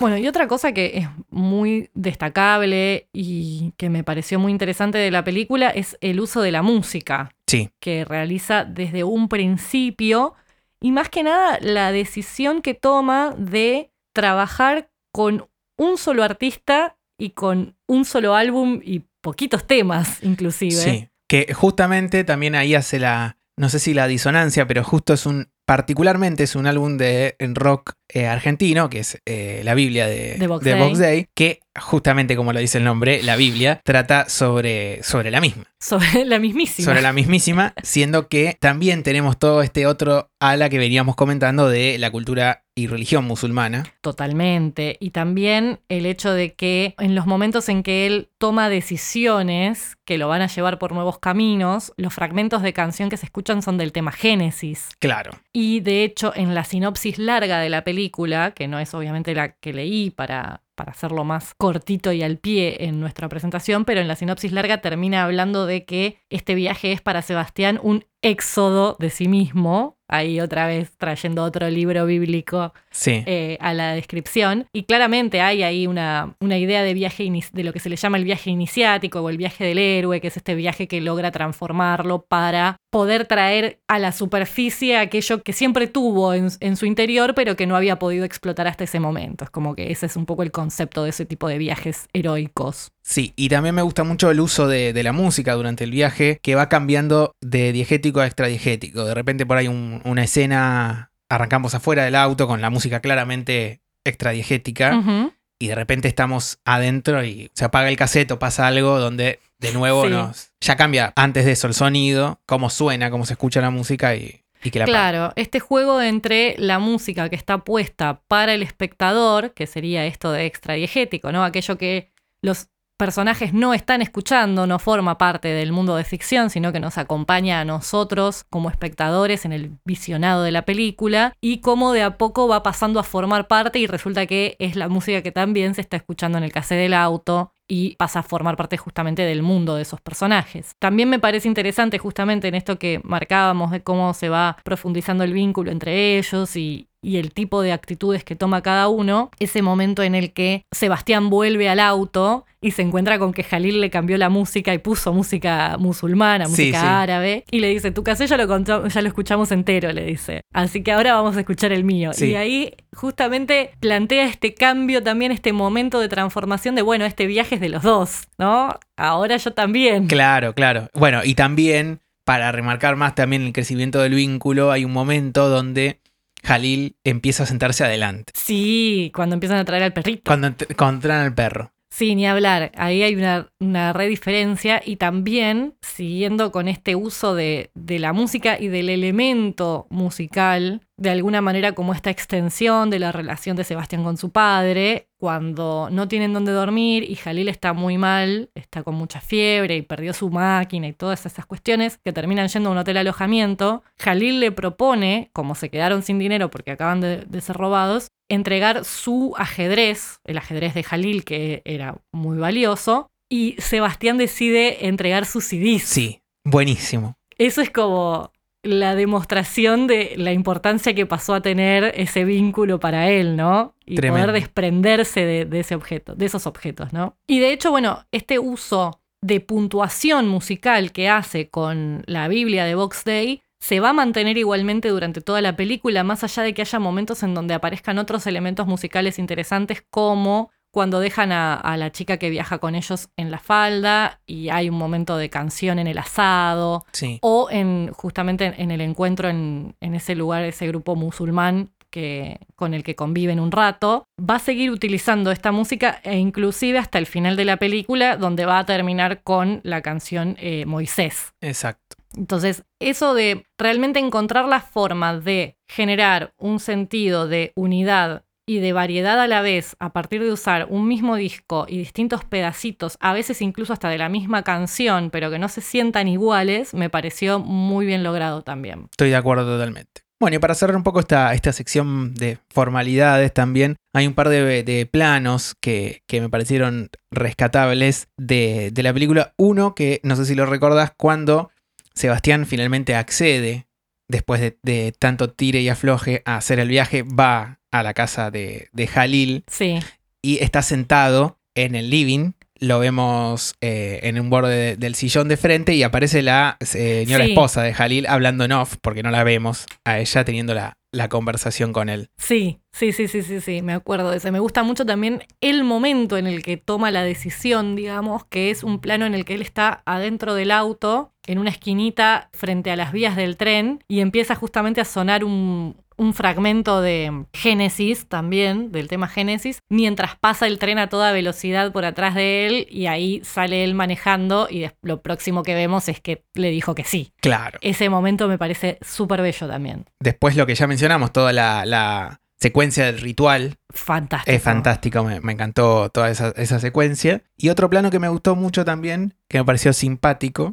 Bueno, 0.00 0.18
y 0.18 0.26
otra 0.26 0.48
cosa 0.48 0.72
que 0.72 0.98
es 0.98 1.08
muy 1.30 1.88
destacable 1.94 3.08
y 3.12 3.74
que 3.76 3.90
me 3.90 4.02
pareció 4.02 4.40
muy 4.40 4.50
interesante 4.50 4.98
de 4.98 5.12
la 5.12 5.22
película 5.22 5.70
es 5.70 5.96
el 6.00 6.18
uso 6.18 6.40
de 6.40 6.50
la 6.50 6.62
música 6.62 7.30
Sí, 7.46 7.70
que 7.78 8.04
realiza 8.04 8.64
desde 8.64 9.04
un 9.04 9.28
principio 9.28 10.34
y 10.80 10.90
más 10.90 11.10
que 11.10 11.22
nada 11.22 11.60
la 11.60 11.92
decisión 11.92 12.60
que 12.60 12.74
toma 12.74 13.36
de 13.38 13.92
trabajar 14.12 14.90
con 15.12 15.48
un 15.78 15.96
solo 15.96 16.24
artista 16.24 16.96
y 17.16 17.30
con 17.30 17.76
un 17.86 18.04
solo 18.04 18.34
álbum 18.34 18.80
y 18.82 19.04
poquitos 19.20 19.64
temas 19.64 20.20
inclusive. 20.24 20.72
sí. 20.72 21.08
Que 21.32 21.54
justamente 21.54 22.24
también 22.24 22.54
ahí 22.54 22.74
hace 22.74 22.98
la, 22.98 23.38
no 23.56 23.70
sé 23.70 23.78
si 23.78 23.94
la 23.94 24.06
disonancia, 24.06 24.66
pero 24.66 24.84
justo 24.84 25.14
es 25.14 25.24
un, 25.24 25.50
particularmente 25.64 26.42
es 26.42 26.54
un 26.56 26.66
álbum 26.66 26.98
de 26.98 27.36
rock 27.54 27.94
eh, 28.14 28.26
argentino, 28.26 28.90
que 28.90 29.00
es 29.00 29.18
eh, 29.26 29.62
la 29.64 29.74
Biblia 29.74 30.06
de, 30.06 30.34
De 30.34 30.46
Box 30.46 30.64
de 30.64 30.70
Day. 30.72 30.80
Box 30.80 30.98
Day, 30.98 31.26
que 31.34 31.60
justamente 31.80 32.36
como 32.36 32.52
lo 32.52 32.60
dice 32.60 32.78
el 32.78 32.84
nombre, 32.84 33.22
la 33.22 33.36
Biblia 33.36 33.80
trata 33.84 34.28
sobre, 34.28 35.02
sobre 35.02 35.30
la 35.30 35.40
misma. 35.40 35.64
Sobre 35.78 36.24
la 36.24 36.38
mismísima. 36.38 36.84
Sobre 36.84 37.02
la 37.02 37.12
mismísima, 37.12 37.74
siendo 37.82 38.28
que 38.28 38.56
también 38.60 39.02
tenemos 39.02 39.38
todo 39.38 39.62
este 39.62 39.86
otro 39.86 40.30
ala 40.38 40.68
que 40.68 40.78
veníamos 40.78 41.16
comentando 41.16 41.68
de 41.68 41.98
la 41.98 42.10
cultura 42.10 42.62
y 42.74 42.86
religión 42.86 43.24
musulmana. 43.24 43.84
Totalmente. 44.00 44.96
Y 45.00 45.10
también 45.10 45.80
el 45.88 46.06
hecho 46.06 46.32
de 46.32 46.54
que 46.54 46.94
en 46.98 47.14
los 47.14 47.26
momentos 47.26 47.68
en 47.68 47.82
que 47.82 48.06
él 48.06 48.28
toma 48.38 48.68
decisiones 48.68 49.96
que 50.04 50.18
lo 50.18 50.28
van 50.28 50.40
a 50.40 50.46
llevar 50.46 50.78
por 50.78 50.92
nuevos 50.92 51.18
caminos, 51.18 51.92
los 51.96 52.14
fragmentos 52.14 52.62
de 52.62 52.72
canción 52.72 53.10
que 53.10 53.16
se 53.16 53.26
escuchan 53.26 53.62
son 53.62 53.76
del 53.76 53.92
tema 53.92 54.12
Génesis. 54.12 54.88
Claro, 55.00 55.32
Y 55.52 55.80
de 55.80 56.04
hecho, 56.04 56.32
en 56.34 56.54
la 56.54 56.64
sinopsis 56.64 57.18
larga 57.18 57.58
de 57.58 57.68
la 57.68 57.84
película, 57.84 58.01
que 58.10 58.68
no 58.68 58.78
es 58.78 58.94
obviamente 58.94 59.34
la 59.34 59.52
que 59.52 59.72
leí 59.72 60.10
para, 60.10 60.62
para 60.74 60.92
hacerlo 60.92 61.24
más 61.24 61.54
cortito 61.54 62.12
y 62.12 62.22
al 62.22 62.38
pie 62.38 62.84
en 62.84 63.00
nuestra 63.00 63.28
presentación, 63.28 63.84
pero 63.84 64.00
en 64.00 64.08
la 64.08 64.16
sinopsis 64.16 64.52
larga 64.52 64.80
termina 64.80 65.24
hablando 65.24 65.66
de 65.66 65.84
que 65.84 66.18
este 66.30 66.54
viaje 66.54 66.92
es 66.92 67.00
para 67.00 67.22
Sebastián 67.22 67.78
un 67.82 68.04
éxodo 68.22 68.96
de 68.98 69.10
sí 69.10 69.28
mismo. 69.28 69.96
Ahí 70.08 70.40
otra 70.40 70.66
vez 70.66 70.92
trayendo 70.98 71.42
otro 71.42 71.70
libro 71.70 72.04
bíblico 72.04 72.74
sí. 72.90 73.22
eh, 73.24 73.56
a 73.60 73.72
la 73.72 73.94
descripción. 73.94 74.66
Y 74.72 74.82
claramente 74.82 75.40
hay 75.40 75.62
ahí 75.62 75.86
una, 75.86 76.36
una 76.38 76.58
idea 76.58 76.82
de 76.82 76.92
viaje 76.92 77.30
de 77.52 77.64
lo 77.64 77.72
que 77.72 77.80
se 77.80 77.88
le 77.88 77.96
llama 77.96 78.18
el 78.18 78.24
viaje 78.24 78.50
iniciático 78.50 79.20
o 79.20 79.30
el 79.30 79.38
viaje 79.38 79.64
del 79.64 79.78
héroe, 79.78 80.20
que 80.20 80.28
es 80.28 80.36
este 80.36 80.54
viaje 80.54 80.86
que 80.86 81.00
logra 81.00 81.30
transformarlo 81.30 82.26
para 82.26 82.76
poder 82.90 83.26
traer 83.26 83.80
a 83.88 83.98
la 83.98 84.12
superficie 84.12 84.98
aquello 84.98 85.42
que 85.42 85.54
siempre 85.54 85.86
tuvo 85.86 86.34
en, 86.34 86.48
en 86.60 86.76
su 86.76 86.84
interior, 86.84 87.34
pero 87.34 87.56
que 87.56 87.66
no 87.66 87.74
había 87.74 87.98
podido 87.98 88.26
explotar 88.26 88.66
hasta 88.66 88.84
ese 88.84 89.00
momento. 89.00 89.44
Es 89.44 89.50
como 89.50 89.74
que 89.74 89.90
ese 89.90 90.04
es 90.04 90.16
un 90.16 90.26
poco 90.26 90.42
el 90.42 90.50
concepto 90.50 91.04
de 91.04 91.10
ese 91.10 91.24
tipo 91.24 91.48
de 91.48 91.56
viajes 91.56 92.08
heroicos. 92.12 92.92
Sí, 93.04 93.32
y 93.36 93.48
también 93.48 93.74
me 93.74 93.82
gusta 93.82 94.04
mucho 94.04 94.30
el 94.30 94.40
uso 94.40 94.68
de, 94.68 94.92
de 94.92 95.02
la 95.02 95.12
música 95.12 95.54
durante 95.54 95.84
el 95.84 95.90
viaje, 95.90 96.38
que 96.42 96.54
va 96.54 96.68
cambiando 96.68 97.34
de 97.40 97.72
diegético 97.72 98.20
a 98.20 98.26
extradiegético. 98.26 99.04
De 99.04 99.14
repente 99.14 99.44
por 99.44 99.56
ahí 99.56 99.66
un- 99.68 100.00
una 100.04 100.22
escena, 100.24 101.10
arrancamos 101.28 101.74
afuera 101.74 102.04
del 102.04 102.14
auto 102.14 102.46
con 102.46 102.60
la 102.60 102.70
música 102.70 103.00
claramente 103.00 103.80
extradiegética, 104.04 105.32
y 105.58 105.68
de 105.68 105.74
repente 105.74 106.08
estamos 106.08 106.58
adentro 106.64 107.24
y 107.24 107.50
se 107.54 107.64
apaga 107.64 107.88
el 107.88 107.96
cassette 107.96 108.32
o 108.32 108.38
pasa 108.38 108.66
algo 108.66 108.98
donde 108.98 109.38
de 109.58 109.72
nuevo 109.72 110.04
Sí. 110.04 110.10
nos... 110.10 110.50
Ya 110.60 110.76
cambia 110.76 111.12
antes 111.16 111.44
de 111.44 111.52
eso 111.52 111.66
el 111.68 111.74
sonido, 111.74 112.40
cómo 112.46 112.70
suena, 112.70 113.10
cómo 113.10 113.26
se 113.26 113.34
escucha 113.34 113.60
la 113.60 113.70
música 113.70 114.14
y. 114.16 114.40
Claro, 114.84 115.32
este 115.34 115.58
juego 115.58 116.00
entre 116.00 116.54
la 116.56 116.78
música 116.78 117.28
que 117.28 117.34
está 117.34 117.58
puesta 117.58 118.22
para 118.28 118.54
el 118.54 118.62
espectador, 118.62 119.54
que 119.54 119.66
sería 119.66 120.06
esto 120.06 120.30
de 120.30 120.46
extra 120.46 120.74
diegético, 120.74 121.32
¿no? 121.32 121.42
Aquello 121.44 121.76
que 121.78 122.12
los 122.42 122.68
personajes 123.02 123.52
no 123.52 123.74
están 123.74 124.00
escuchando, 124.00 124.64
no 124.68 124.78
forma 124.78 125.18
parte 125.18 125.48
del 125.48 125.72
mundo 125.72 125.96
de 125.96 126.04
ficción, 126.04 126.50
sino 126.50 126.72
que 126.72 126.78
nos 126.78 126.98
acompaña 126.98 127.58
a 127.58 127.64
nosotros 127.64 128.44
como 128.48 128.70
espectadores 128.70 129.44
en 129.44 129.52
el 129.52 129.72
visionado 129.84 130.44
de 130.44 130.52
la 130.52 130.64
película 130.64 131.34
y 131.40 131.58
cómo 131.58 131.92
de 131.92 132.04
a 132.04 132.16
poco 132.16 132.46
va 132.46 132.62
pasando 132.62 133.00
a 133.00 133.02
formar 133.02 133.48
parte 133.48 133.80
y 133.80 133.88
resulta 133.88 134.26
que 134.26 134.54
es 134.60 134.76
la 134.76 134.88
música 134.88 135.20
que 135.20 135.32
también 135.32 135.74
se 135.74 135.80
está 135.80 135.96
escuchando 135.96 136.38
en 136.38 136.44
el 136.44 136.52
cassette 136.52 136.78
del 136.78 136.94
auto 136.94 137.52
y 137.66 137.96
pasa 137.96 138.20
a 138.20 138.22
formar 138.22 138.56
parte 138.56 138.76
justamente 138.76 139.22
del 139.22 139.42
mundo 139.42 139.74
de 139.74 139.82
esos 139.82 140.00
personajes. 140.00 140.76
También 140.78 141.10
me 141.10 141.18
parece 141.18 141.48
interesante 141.48 141.98
justamente 141.98 142.46
en 142.46 142.54
esto 142.54 142.78
que 142.78 143.00
marcábamos 143.02 143.72
de 143.72 143.82
cómo 143.82 144.14
se 144.14 144.28
va 144.28 144.58
profundizando 144.62 145.24
el 145.24 145.32
vínculo 145.32 145.72
entre 145.72 146.18
ellos 146.18 146.54
y, 146.54 146.86
y 147.02 147.16
el 147.16 147.32
tipo 147.32 147.60
de 147.62 147.72
actitudes 147.72 148.22
que 148.24 148.36
toma 148.36 148.62
cada 148.62 148.88
uno, 148.88 149.30
ese 149.40 149.60
momento 149.60 150.02
en 150.04 150.14
el 150.14 150.32
que 150.32 150.64
Sebastián 150.70 151.30
vuelve 151.30 151.68
al 151.68 151.80
auto 151.80 152.46
y 152.60 152.70
se 152.70 152.82
encuentra 152.82 153.18
con 153.18 153.32
que 153.32 153.42
Jalil 153.42 153.80
le 153.80 153.90
cambió 153.90 154.16
la 154.18 154.28
música 154.28 154.72
y 154.72 154.78
puso 154.78 155.12
música 155.12 155.76
musulmana, 155.80 156.46
música 156.46 156.80
sí. 156.80 156.86
árabe, 156.86 157.44
y 157.50 157.58
le 157.58 157.68
dice, 157.68 157.90
tu 157.90 158.04
cassette 158.04 158.30
ya 158.30 158.36
lo, 158.36 158.46
contó- 158.46 158.86
ya 158.86 159.02
lo 159.02 159.08
escuchamos 159.08 159.50
entero, 159.50 159.92
le 159.92 160.04
dice. 160.04 160.42
Así 160.54 160.84
que 160.84 160.92
ahora 160.92 161.14
vamos 161.14 161.36
a 161.36 161.40
escuchar 161.40 161.72
el 161.72 161.82
mío. 161.82 162.12
Sí. 162.12 162.26
Y 162.30 162.34
ahí 162.36 162.74
justamente 162.94 163.72
plantea 163.80 164.26
este 164.26 164.54
cambio 164.54 165.02
también, 165.02 165.32
este 165.32 165.52
momento 165.52 165.98
de 165.98 166.08
transformación 166.08 166.76
de, 166.76 166.82
bueno, 166.82 167.04
este 167.04 167.26
viaje 167.26 167.56
es 167.56 167.60
de 167.60 167.68
los 167.68 167.82
dos, 167.82 168.28
¿no? 168.38 168.78
Ahora 168.96 169.36
yo 169.38 169.52
también. 169.52 170.06
Claro, 170.06 170.54
claro. 170.54 170.88
Bueno, 170.94 171.22
y 171.24 171.34
también, 171.34 171.98
para 172.24 172.52
remarcar 172.52 172.94
más 172.94 173.16
también 173.16 173.42
el 173.42 173.52
crecimiento 173.52 174.00
del 174.00 174.14
vínculo, 174.14 174.70
hay 174.70 174.84
un 174.84 174.92
momento 174.92 175.48
donde 175.48 175.98
Jalil 176.42 176.96
empieza 177.04 177.44
a 177.44 177.46
sentarse 177.46 177.84
adelante. 177.84 178.32
Sí, 178.36 179.10
cuando 179.14 179.34
empiezan 179.34 179.58
a 179.58 179.64
traer 179.64 179.84
al 179.84 179.92
perrito. 179.92 180.22
Cuando 180.26 181.00
traen 181.00 181.22
al 181.22 181.34
perro. 181.34 181.72
Sí, 181.92 182.14
ni 182.14 182.26
hablar. 182.26 182.72
Ahí 182.76 183.02
hay 183.02 183.14
una, 183.14 183.50
una 183.60 183.92
re 183.92 184.06
diferencia 184.08 184.80
y 184.82 184.96
también 184.96 185.74
siguiendo 185.82 186.50
con 186.50 186.66
este 186.66 186.96
uso 186.96 187.34
de, 187.34 187.70
de 187.74 187.98
la 187.98 188.14
música 188.14 188.58
y 188.58 188.68
del 188.68 188.88
elemento 188.88 189.86
musical, 189.90 190.80
de 191.02 191.10
alguna 191.10 191.40
manera 191.40 191.72
como 191.72 191.92
esta 191.94 192.10
extensión 192.10 192.88
de 192.88 193.00
la 193.00 193.10
relación 193.10 193.56
de 193.56 193.64
Sebastián 193.64 194.04
con 194.04 194.16
su 194.16 194.30
padre, 194.30 195.08
cuando 195.18 195.88
no 195.90 196.06
tienen 196.06 196.32
dónde 196.32 196.52
dormir 196.52 197.02
y 197.02 197.16
Jalil 197.16 197.48
está 197.48 197.72
muy 197.72 197.98
mal, 197.98 198.50
está 198.54 198.84
con 198.84 198.94
mucha 198.94 199.20
fiebre 199.20 199.76
y 199.76 199.82
perdió 199.82 200.12
su 200.12 200.30
máquina 200.30 200.86
y 200.86 200.92
todas 200.92 201.26
esas 201.26 201.44
cuestiones 201.44 201.98
que 202.04 202.12
terminan 202.12 202.46
yendo 202.46 202.68
a 202.68 202.72
un 202.72 202.78
hotel 202.78 202.98
alojamiento, 202.98 203.82
Jalil 203.98 204.38
le 204.38 204.52
propone, 204.52 205.30
como 205.32 205.56
se 205.56 205.70
quedaron 205.70 206.04
sin 206.04 206.20
dinero 206.20 206.50
porque 206.50 206.70
acaban 206.70 207.00
de, 207.00 207.24
de 207.26 207.40
ser 207.40 207.56
robados, 207.56 208.12
entregar 208.28 208.84
su 208.84 209.34
ajedrez, 209.36 210.20
el 210.22 210.38
ajedrez 210.38 210.74
de 210.74 210.84
Jalil, 210.84 211.24
que 211.24 211.62
era 211.64 211.96
muy 212.12 212.38
valioso, 212.38 213.10
y 213.28 213.56
Sebastián 213.58 214.18
decide 214.18 214.86
entregar 214.86 215.26
sus 215.26 215.46
CDs. 215.46 215.82
Sí, 215.82 216.22
buenísimo. 216.44 217.16
Eso 217.38 217.60
es 217.60 217.70
como 217.70 218.30
la 218.62 218.94
demostración 218.94 219.86
de 219.86 220.14
la 220.16 220.32
importancia 220.32 220.94
que 220.94 221.06
pasó 221.06 221.34
a 221.34 221.42
tener 221.42 221.92
ese 221.96 222.24
vínculo 222.24 222.78
para 222.78 223.10
él, 223.10 223.36
¿no? 223.36 223.74
Y 223.84 223.96
Tremendo. 223.96 224.26
poder 224.28 224.40
desprenderse 224.40 225.24
de, 225.24 225.44
de 225.44 225.60
ese 225.60 225.74
objeto, 225.74 226.14
de 226.14 226.26
esos 226.26 226.46
objetos, 226.46 226.92
¿no? 226.92 227.16
Y 227.26 227.40
de 227.40 227.52
hecho, 227.52 227.70
bueno, 227.70 228.06
este 228.12 228.38
uso 228.38 229.00
de 229.20 229.40
puntuación 229.40 230.28
musical 230.28 230.92
que 230.92 231.08
hace 231.08 231.48
con 231.48 232.02
la 232.06 232.28
Biblia 232.28 232.64
de 232.64 232.74
Box 232.74 233.04
Day 233.04 233.42
se 233.60 233.78
va 233.78 233.90
a 233.90 233.92
mantener 233.92 234.38
igualmente 234.38 234.88
durante 234.88 235.20
toda 235.20 235.40
la 235.40 235.54
película, 235.54 236.02
más 236.02 236.24
allá 236.24 236.42
de 236.42 236.52
que 236.52 236.62
haya 236.62 236.80
momentos 236.80 237.22
en 237.22 237.32
donde 237.32 237.54
aparezcan 237.54 237.98
otros 237.98 238.26
elementos 238.26 238.66
musicales 238.66 239.20
interesantes 239.20 239.84
como 239.88 240.50
cuando 240.72 240.98
dejan 241.00 241.30
a, 241.32 241.54
a 241.54 241.76
la 241.76 241.92
chica 241.92 242.16
que 242.16 242.30
viaja 242.30 242.58
con 242.58 242.74
ellos 242.74 243.08
en 243.16 243.30
la 243.30 243.38
falda 243.38 244.20
y 244.26 244.48
hay 244.48 244.68
un 244.68 244.76
momento 244.76 245.16
de 245.16 245.28
canción 245.30 245.78
en 245.78 245.86
el 245.86 245.98
asado, 245.98 246.84
Sí. 246.92 247.18
o 247.22 247.48
en 247.50 247.92
justamente 247.92 248.46
en, 248.46 248.54
en 248.58 248.70
el 248.70 248.80
encuentro 248.80 249.28
en, 249.28 249.76
en 249.80 249.94
ese 249.94 250.14
lugar, 250.14 250.42
ese 250.44 250.66
grupo 250.66 250.96
musulmán 250.96 251.70
que, 251.90 252.40
con 252.56 252.72
el 252.72 252.82
que 252.84 252.94
conviven 252.96 253.38
un 253.38 253.52
rato, 253.52 254.06
va 254.18 254.36
a 254.36 254.38
seguir 254.38 254.70
utilizando 254.70 255.30
esta 255.30 255.52
música 255.52 256.00
e 256.04 256.16
inclusive 256.16 256.78
hasta 256.78 256.98
el 256.98 257.04
final 257.04 257.36
de 257.36 257.44
la 257.44 257.58
película, 257.58 258.16
donde 258.16 258.46
va 258.46 258.58
a 258.60 258.64
terminar 258.64 259.22
con 259.22 259.60
la 259.62 259.82
canción 259.82 260.36
eh, 260.40 260.64
Moisés. 260.64 261.34
Exacto. 261.42 261.96
Entonces, 262.16 262.64
eso 262.80 263.12
de 263.14 263.44
realmente 263.58 263.98
encontrar 263.98 264.46
la 264.46 264.60
forma 264.60 265.18
de 265.18 265.56
generar 265.68 266.32
un 266.38 266.60
sentido 266.60 267.28
de 267.28 267.52
unidad 267.56 268.24
y 268.46 268.58
de 268.58 268.72
variedad 268.72 269.20
a 269.20 269.26
la 269.26 269.42
vez 269.42 269.76
a 269.78 269.92
partir 269.92 270.22
de 270.22 270.32
usar 270.32 270.66
un 270.68 270.88
mismo 270.88 271.16
disco 271.16 271.66
y 271.68 271.78
distintos 271.78 272.24
pedacitos, 272.24 272.96
a 273.00 273.12
veces 273.12 273.40
incluso 273.42 273.72
hasta 273.72 273.88
de 273.88 273.98
la 273.98 274.08
misma 274.08 274.42
canción, 274.42 275.10
pero 275.10 275.30
que 275.30 275.38
no 275.38 275.48
se 275.48 275.60
sientan 275.60 276.08
iguales, 276.08 276.74
me 276.74 276.90
pareció 276.90 277.38
muy 277.38 277.86
bien 277.86 278.02
logrado 278.02 278.42
también. 278.42 278.88
Estoy 278.90 279.10
de 279.10 279.16
acuerdo 279.16 279.46
totalmente. 279.46 280.02
Bueno, 280.20 280.36
y 280.36 280.38
para 280.38 280.54
cerrar 280.54 280.76
un 280.76 280.84
poco 280.84 281.00
esta, 281.00 281.34
esta 281.34 281.52
sección 281.52 282.14
de 282.14 282.38
formalidades 282.48 283.34
también, 283.34 283.74
hay 283.92 284.06
un 284.06 284.14
par 284.14 284.28
de, 284.28 284.62
de 284.62 284.86
planos 284.86 285.56
que, 285.60 286.02
que 286.06 286.20
me 286.20 286.28
parecieron 286.28 286.90
rescatables 287.10 288.08
de, 288.16 288.70
de 288.72 288.82
la 288.84 288.92
película. 288.92 289.34
Uno 289.36 289.74
que 289.74 290.00
no 290.04 290.14
sé 290.14 290.24
si 290.24 290.36
lo 290.36 290.46
recordás, 290.46 290.92
cuando 290.96 291.50
Sebastián 291.94 292.46
finalmente 292.46 292.94
accede, 292.94 293.66
después 294.12 294.40
de, 294.40 294.58
de 294.62 294.92
tanto 294.96 295.30
tire 295.30 295.60
y 295.60 295.68
afloje, 295.68 296.22
a 296.24 296.36
hacer 296.36 296.60
el 296.60 296.68
viaje, 296.68 297.02
va 297.02 297.58
a 297.72 297.82
la 297.82 297.94
casa 297.94 298.30
de, 298.30 298.68
de 298.72 298.86
Jalil 298.86 299.44
Sí, 299.48 299.80
y 300.20 300.38
está 300.38 300.62
sentado 300.62 301.40
en 301.56 301.74
el 301.74 301.90
living. 301.90 302.32
Lo 302.62 302.78
vemos 302.78 303.54
eh, 303.60 303.98
en 304.04 304.20
un 304.20 304.30
borde 304.30 304.54
de- 304.54 304.76
del 304.76 304.94
sillón 304.94 305.26
de 305.26 305.36
frente 305.36 305.74
y 305.74 305.82
aparece 305.82 306.22
la 306.22 306.56
señora 306.60 307.24
Sí. 307.24 307.32
esposa 307.32 307.60
de 307.62 307.74
Jalil 307.74 308.06
hablando 308.06 308.44
en 308.44 308.52
off, 308.52 308.76
porque 308.80 309.02
no 309.02 309.10
la 309.10 309.24
vemos 309.24 309.66
a 309.84 309.98
ella 309.98 310.24
teniendo 310.24 310.54
la, 310.54 310.74
la 310.92 311.08
conversación 311.08 311.72
con 311.72 311.88
él. 311.88 312.08
Sí, 312.18 312.60
sí, 312.72 312.92
sí, 312.92 313.08
sí, 313.08 313.22
sí, 313.22 313.40
sí, 313.40 313.62
me 313.62 313.72
acuerdo 313.72 314.12
de 314.12 314.18
ese. 314.18 314.30
Me 314.30 314.38
gusta 314.38 314.62
mucho 314.62 314.86
también 314.86 315.24
el 315.40 315.64
momento 315.64 316.16
en 316.16 316.28
el 316.28 316.44
que 316.44 316.56
toma 316.56 316.92
la 316.92 317.02
decisión, 317.02 317.74
digamos, 317.74 318.26
que 318.26 318.50
es 318.50 318.62
un 318.62 318.78
plano 318.78 319.06
en 319.06 319.14
el 319.14 319.24
que 319.24 319.34
él 319.34 319.42
está 319.42 319.82
adentro 319.84 320.34
del 320.34 320.52
auto, 320.52 321.12
en 321.26 321.40
una 321.40 321.50
esquinita 321.50 322.30
frente 322.32 322.70
a 322.70 322.76
las 322.76 322.92
vías 322.92 323.16
del 323.16 323.36
tren, 323.36 323.82
y 323.88 323.98
empieza 324.00 324.36
justamente 324.36 324.80
a 324.80 324.84
sonar 324.84 325.24
un, 325.24 325.76
un 326.02 326.14
fragmento 326.14 326.82
de 326.82 327.24
Génesis 327.32 328.06
también, 328.08 328.72
del 328.72 328.88
tema 328.88 329.08
Génesis, 329.08 329.60
mientras 329.70 330.16
pasa 330.16 330.46
el 330.46 330.58
tren 330.58 330.78
a 330.78 330.88
toda 330.88 331.12
velocidad 331.12 331.72
por 331.72 331.84
atrás 331.84 332.14
de 332.14 332.46
él, 332.46 332.66
y 332.70 332.86
ahí 332.86 333.22
sale 333.24 333.64
él 333.64 333.74
manejando, 333.74 334.48
y 334.50 334.68
lo 334.82 335.00
próximo 335.00 335.42
que 335.42 335.54
vemos 335.54 335.88
es 335.88 336.00
que 336.00 336.24
le 336.34 336.50
dijo 336.50 336.74
que 336.74 336.84
sí. 336.84 337.12
Claro. 337.20 337.58
Ese 337.62 337.88
momento 337.88 338.28
me 338.28 338.38
parece 338.38 338.78
súper 338.82 339.22
bello 339.22 339.48
también. 339.48 339.86
Después 340.00 340.36
lo 340.36 340.46
que 340.46 340.54
ya 340.54 340.66
mencionamos, 340.66 341.12
toda 341.12 341.32
la, 341.32 341.64
la 341.64 342.20
secuencia 342.40 342.86
del 342.86 343.00
ritual 343.00 343.54
Fantástico. 343.72 344.36
es 344.36 344.42
fantástico, 344.42 345.04
me, 345.04 345.20
me 345.20 345.32
encantó 345.32 345.88
toda 345.90 346.10
esa, 346.10 346.30
esa 346.36 346.58
secuencia. 346.58 347.22
Y 347.36 347.48
otro 347.48 347.70
plano 347.70 347.90
que 347.90 348.00
me 348.00 348.08
gustó 348.08 348.34
mucho 348.34 348.64
también, 348.64 349.14
que 349.28 349.38
me 349.38 349.44
pareció 349.44 349.72
simpático, 349.72 350.52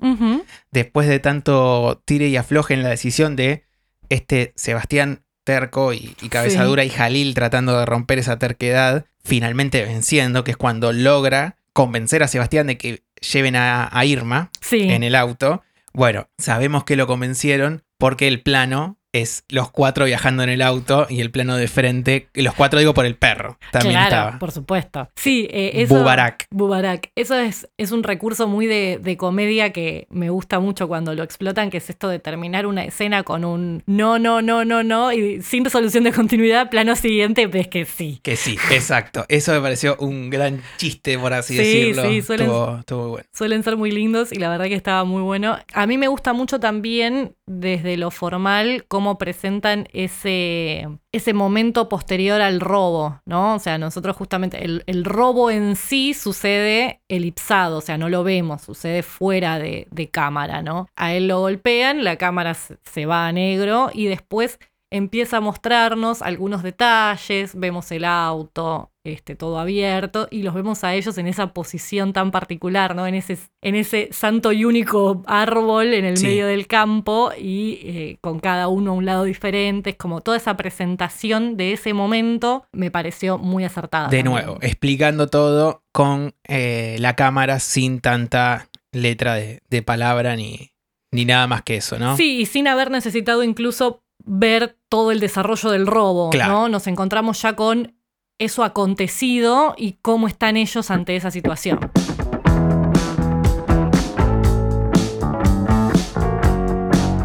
después 0.72 1.08
de 1.08 1.20
tanto 1.20 2.02
tire 2.06 2.28
y 2.28 2.38
afloje 2.38 2.76
en 2.76 2.84
la 2.84 2.90
decisión 2.90 3.36
de 3.36 3.66
este 4.10 4.54
Sebastián 4.56 5.24
terco 5.50 5.94
y, 5.94 6.16
y 6.22 6.30
cabeza 6.30 6.62
Sí. 6.62 6.68
dura 6.68 6.84
y 6.86 6.90
Jalil 6.90 7.34
tratando 7.34 7.80
de 7.80 7.86
romper 7.88 8.20
esa 8.20 8.38
terquedad, 8.38 9.06
finalmente 9.24 9.84
venciendo, 9.84 10.44
que 10.44 10.52
es 10.52 10.58
cuando 10.58 10.94
logra 10.94 11.56
convencer 11.74 12.22
a 12.22 12.28
Sebastián 12.28 12.68
de 12.68 12.78
que 12.78 13.02
lleven 13.34 13.56
a, 13.56 13.90
a 13.92 14.06
Irma 14.06 14.52
Sí. 14.62 14.90
en 14.92 15.02
el 15.04 15.16
auto. 15.16 15.64
Bueno, 15.92 16.28
sabemos 16.38 16.84
que 16.84 16.96
lo 16.96 17.08
convencieron 17.08 17.82
porque 17.98 18.28
el 18.28 18.42
plano 18.42 18.98
es 19.12 19.44
los 19.50 19.72
cuatro 19.72 20.06
viajando 20.06 20.44
en 20.44 20.50
el 20.50 20.62
auto 20.62 21.08
y 21.10 21.22
el 21.22 21.32
plano 21.32 21.56
de 21.58 21.68
frente, 21.68 22.28
y 22.36 22.42
los 22.44 22.54
cuatro 22.54 22.80
digo 22.80 22.94
por 22.94 23.06
el 23.06 23.16
perro, 23.16 23.58
también 23.72 23.94
claro, 23.94 24.08
estaba. 24.08 24.40
por 24.40 24.52
supuesto. 24.52 25.10
Sí, 25.16 25.48
eh, 25.52 25.72
eso. 25.76 25.96
Bubarak. 25.98 26.46
Bubarak. 26.52 27.12
Eso 27.16 27.36
es, 27.36 27.68
es 27.78 27.92
un 27.92 28.04
recurso 28.04 28.48
muy 28.48 28.68
de, 28.68 29.00
de 29.02 29.18
comedia 29.18 29.72
que 29.74 30.06
me 30.12 30.30
gusta 30.30 30.60
mucho 30.60 30.88
cuando 30.88 31.16
lo 31.16 31.24
explotan, 31.24 31.70
que 31.72 31.78
es 31.78 31.90
esto 31.90 32.08
de 32.08 32.20
terminar 32.20 32.66
una 32.68 32.84
escena 32.86 33.24
con 33.24 33.46
un 33.46 33.82
no, 33.88 34.20
no, 34.20 34.42
no, 34.42 34.64
no, 34.64 34.84
no, 34.84 35.12
y 35.12 35.42
sin 35.42 35.64
resolución 35.66 36.04
de 36.04 36.12
continuidad, 36.12 36.70
plano 36.70 36.96
siguiente, 36.96 37.48
ves 37.48 37.68
que 37.68 37.86
sí. 37.86 38.20
Que 38.22 38.36
sí, 38.36 38.58
exacto. 38.72 39.26
Eso 39.28 39.54
me 39.54 39.62
pareció 39.62 39.96
un 40.00 40.30
gran 40.30 40.62
chiste, 40.78 41.18
por 41.18 41.34
así 41.34 41.54
Sí, 41.54 41.58
decirlo. 41.58 42.04
sí, 42.04 42.22
suelen- 42.22 42.46
estuvo, 42.48 42.78
estuvo 42.80 43.10
bueno. 43.10 43.26
Suelen 43.34 43.64
ser 43.64 43.76
muy 43.76 43.92
lindos 43.92 44.32
y 44.32 44.36
la 44.36 44.50
verdad 44.50 44.66
que 44.66 44.76
estaba 44.76 45.04
muy 45.04 45.22
bueno. 45.24 45.58
A 45.74 45.88
mí 45.88 45.98
me 45.98 46.08
gusta 46.08 46.34
mucho 46.34 46.60
también 46.60 47.34
desde 47.48 47.98
lo 47.98 48.12
formal 48.12 48.86
cómo 49.00 49.18
presentan 49.18 49.88
ese, 49.94 50.86
ese 51.14 51.34
momento 51.34 51.88
posterior 51.88 52.42
al 52.42 52.60
robo, 52.60 53.22
¿no? 53.26 53.56
O 53.56 53.60
sea, 53.60 53.78
nosotros 53.78 54.18
justamente, 54.18 54.66
el, 54.66 54.84
el 54.88 55.06
robo 55.06 55.50
en 55.50 55.78
sí 55.78 56.14
sucede 56.14 57.00
elipsado, 57.08 57.78
o 57.78 57.82
sea, 57.82 57.98
no 57.98 58.10
lo 58.10 58.26
vemos, 58.26 58.62
sucede 58.62 59.02
fuera 59.02 59.58
de, 59.58 59.88
de 59.90 60.10
cámara, 60.10 60.62
¿no? 60.64 60.88
A 60.98 61.14
él 61.14 61.30
lo 61.30 61.40
golpean, 61.40 62.04
la 62.04 62.18
cámara 62.18 62.54
se 62.56 62.78
se 62.84 63.06
va 63.06 63.28
a 63.28 63.32
negro 63.32 63.90
y 63.94 64.08
después 64.08 64.60
empieza 64.92 65.38
a 65.38 65.42
mostrarnos 65.42 66.22
algunos 66.22 66.64
detalles, 66.64 67.52
vemos 67.54 67.92
el 67.92 68.06
auto, 68.06 68.92
este, 69.04 69.36
todo 69.36 69.60
abierto, 69.60 70.28
y 70.32 70.42
los 70.44 70.54
vemos 70.54 70.84
a 70.84 70.94
ellos 70.96 71.18
en 71.18 71.28
esa 71.28 71.54
posición 71.54 72.12
tan 72.12 72.32
particular, 72.32 72.96
¿no? 72.96 73.06
En 73.08 73.16
ese, 73.16 73.38
en 73.62 73.76
ese 73.76 74.10
santo 74.12 74.52
y 74.52 74.66
único 74.66 75.24
árbol 75.28 75.94
en 75.94 76.06
el 76.06 76.18
Sí. 76.18 76.26
medio 76.28 76.48
del 76.48 76.66
campo 76.68 77.32
y 77.40 77.80
eh, 77.84 78.18
con 78.22 78.40
cada 78.40 78.68
uno 78.68 78.92
a 78.92 78.94
un 78.96 79.06
lado 79.06 79.24
diferente. 79.26 79.92
Es 79.92 79.96
como 79.96 80.22
toda 80.22 80.38
esa 80.38 80.58
presentación 80.58 81.56
de 81.56 81.74
ese 81.74 81.94
momento 81.94 82.66
me 82.72 82.90
pareció 82.92 83.38
muy 83.38 83.64
acertada. 83.66 84.08
De 84.10 84.24
también. 84.24 84.26
nuevo, 84.46 84.58
explicando 84.62 85.28
todo 85.28 85.84
con 85.92 86.34
eh, 86.48 86.96
la 87.00 87.16
cámara 87.16 87.60
sin 87.60 88.00
tanta 88.02 88.70
letra 88.92 89.36
de, 89.36 89.62
de 89.70 89.82
palabra 89.84 90.36
ni, 90.36 90.72
ni 91.12 91.26
nada 91.26 91.46
más 91.48 91.62
que 91.62 91.76
eso, 91.78 92.00
¿no? 92.00 92.18
Sí, 92.18 92.40
y 92.42 92.46
sin 92.48 92.68
haber 92.68 92.90
necesitado 92.90 93.44
incluso 93.44 94.02
ver 94.26 94.78
todo 94.90 95.12
el 95.12 95.20
desarrollo 95.20 95.70
del 95.72 95.88
robo, 95.88 96.30
Claro. 96.30 96.54
¿no? 96.54 96.70
Nos 96.70 96.88
encontramos 96.88 97.42
ya 97.42 97.56
con 97.56 97.94
eso 98.38 98.64
acontecido 98.64 99.74
y 99.78 99.94
cómo 100.02 100.28
están 100.28 100.56
ellos 100.58 100.92
ante 100.92 101.16
esa 101.16 101.32
situación. 101.32 101.80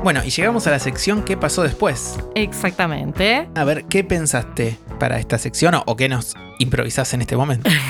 Bueno, 0.02 0.20
y 0.22 0.28
llegamos 0.28 0.66
a 0.66 0.70
la 0.70 0.78
sección 0.78 1.22
¿Qué 1.22 1.36
pasó 1.38 1.62
después? 1.62 2.18
Exactamente. 2.34 3.48
A 3.54 3.64
ver, 3.64 3.84
¿qué 3.86 4.04
pensaste 4.04 4.78
para 5.00 5.18
esta 5.18 5.38
sección 5.38 5.74
o, 5.76 5.82
o 5.86 5.96
qué 5.96 6.08
nos 6.10 6.34
improvisás 6.58 7.14
en 7.14 7.22
este 7.22 7.36
momento? 7.36 7.70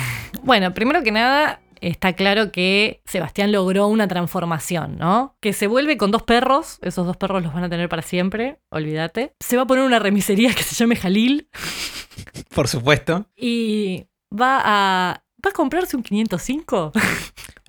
Bueno, 0.43 0.75
primero 0.75 1.01
que 1.01 1.11
nada, 1.11 1.59
está 1.81 2.13
claro 2.13 2.51
que 2.51 3.01
Sebastián 3.05 3.51
logró 3.51 3.87
una 3.87 4.07
transformación, 4.07 4.97
¿no? 4.97 5.35
Que 5.41 5.53
se 5.53 5.67
vuelve 5.67 5.97
con 5.97 6.11
dos 6.11 6.23
perros, 6.23 6.79
esos 6.81 7.05
dos 7.05 7.17
perros 7.17 7.43
los 7.43 7.53
van 7.53 7.63
a 7.63 7.69
tener 7.69 7.89
para 7.89 8.01
siempre, 8.01 8.59
olvídate. 8.71 9.33
Se 9.39 9.55
va 9.57 9.63
a 9.63 9.67
poner 9.67 9.83
una 9.83 9.99
remisería 9.99 10.53
que 10.55 10.63
se 10.63 10.75
llame 10.75 10.95
Jalil 10.95 11.49
Por 12.53 12.67
supuesto. 12.67 13.25
y 13.35 14.05
va 14.31 14.61
a... 14.63 15.21
¿Va 15.45 15.49
a 15.49 15.53
comprarse 15.53 15.95
un 15.95 16.01
505? 16.01 16.91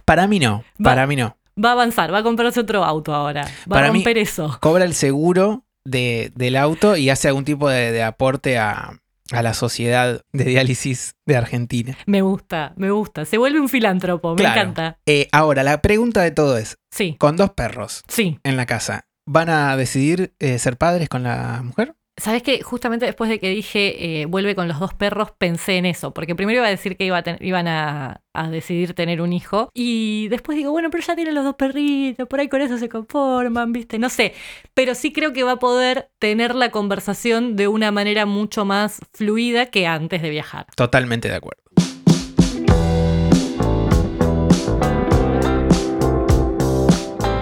Para 0.07 0.27
mí 0.27 0.39
no, 0.39 0.65
Va- 0.81 0.91
para 0.91 1.07
mí 1.07 1.15
no. 1.17 1.37
Va 1.63 1.71
a 1.71 1.73
avanzar, 1.73 2.13
va 2.13 2.19
a 2.19 2.23
comprarse 2.23 2.61
otro 2.61 2.85
auto 2.85 3.15
ahora. 3.15 3.43
Va 3.71 3.75
Para 3.77 3.89
a 3.89 3.93
mí- 3.93 3.99
romper 3.99 4.17
eso. 4.19 4.57
Cobra 4.61 4.85
el 4.85 4.95
seguro 4.95 5.65
de- 5.85 6.33
del 6.35 6.57
auto 6.57 6.97
y 6.97 7.11
hace 7.11 7.29
algún 7.29 7.45
tipo 7.45 7.69
de, 7.69 7.93
de 7.93 8.03
aporte 8.03 8.57
a, 8.59 8.99
a 9.33 9.43
la 9.43 9.55
sociedad 9.55 10.21
de 10.33 10.45
diálisis 10.45 11.15
de 11.27 11.37
Argentina. 11.37 11.97
Me 12.07 12.23
gusta, 12.23 12.73
me 12.77 12.91
gusta. 12.91 13.25
Se 13.25 13.39
vuelve 13.39 13.61
un 13.61 13.69
filántropo, 13.69 14.31
me 14.35 14.37
Claro. 14.43 14.61
encanta. 14.61 14.99
Eh, 15.07 15.29
ahora, 15.33 15.63
la 15.63 15.83
pregunta 15.83 16.23
de 16.23 16.31
todo 16.31 16.59
es, 16.59 16.79
Sí, 16.91 17.17
con 17.19 17.37
dos 17.37 17.51
perros 17.51 18.05
sí. 18.09 18.39
en 18.45 18.57
la 18.57 18.67
casa, 18.67 19.07
¿van 19.27 19.49
a 19.51 19.77
decidir 19.77 20.35
eh, 20.39 20.59
ser 20.59 20.77
padres 20.77 21.09
con 21.09 21.23
la 21.25 21.61
mujer? 21.65 21.95
¿Sabes 22.19 22.43
qué? 22.43 22.63
Justamente 22.63 23.05
después 23.05 23.29
de 23.29 23.39
que 23.39 23.51
dije 23.51 24.23
eh, 24.23 24.27
vuelve 24.27 24.55
con 24.55 24.69
los 24.69 24.81
dos 24.81 24.95
perros, 24.95 25.33
pensé 25.37 25.77
en 25.77 25.85
eso. 25.85 26.15
Porque 26.15 26.35
primero 26.35 26.59
iba 26.59 26.67
a 26.67 26.71
decir 26.71 26.97
que 26.97 27.05
iba 27.05 27.19
a 27.19 27.37
iban 27.41 27.69
a, 27.69 28.23
a 28.33 28.49
decidir 28.49 28.95
tener 28.95 29.21
un 29.21 29.35
hijo. 29.35 29.71
Y 29.75 30.29
después 30.29 30.57
digo, 30.57 30.71
bueno, 30.71 30.91
pero 30.91 31.05
ya 31.05 31.15
tienen 31.15 31.35
los 31.35 31.45
dos 31.45 31.57
perritos, 31.57 32.27
por 32.27 32.41
ahí 32.41 32.49
con 32.49 32.63
eso 32.63 32.79
se 32.79 32.89
conforman, 32.89 33.73
¿viste? 33.73 33.99
No 33.99 34.09
sé. 34.09 34.35
Pero 34.73 34.95
sí 34.95 35.13
creo 35.13 35.35
que 35.35 35.43
va 35.43 35.53
a 35.53 35.59
poder 35.59 36.11
tener 36.19 36.55
la 36.55 36.71
conversación 36.71 37.55
de 37.55 37.69
una 37.69 37.91
manera 37.91 38.25
mucho 38.25 38.65
más 38.65 39.01
fluida 39.13 39.67
que 39.67 39.87
antes 39.87 40.23
de 40.23 40.31
viajar. 40.31 40.67
Totalmente 40.75 41.29
de 41.29 41.35
acuerdo. 41.35 41.63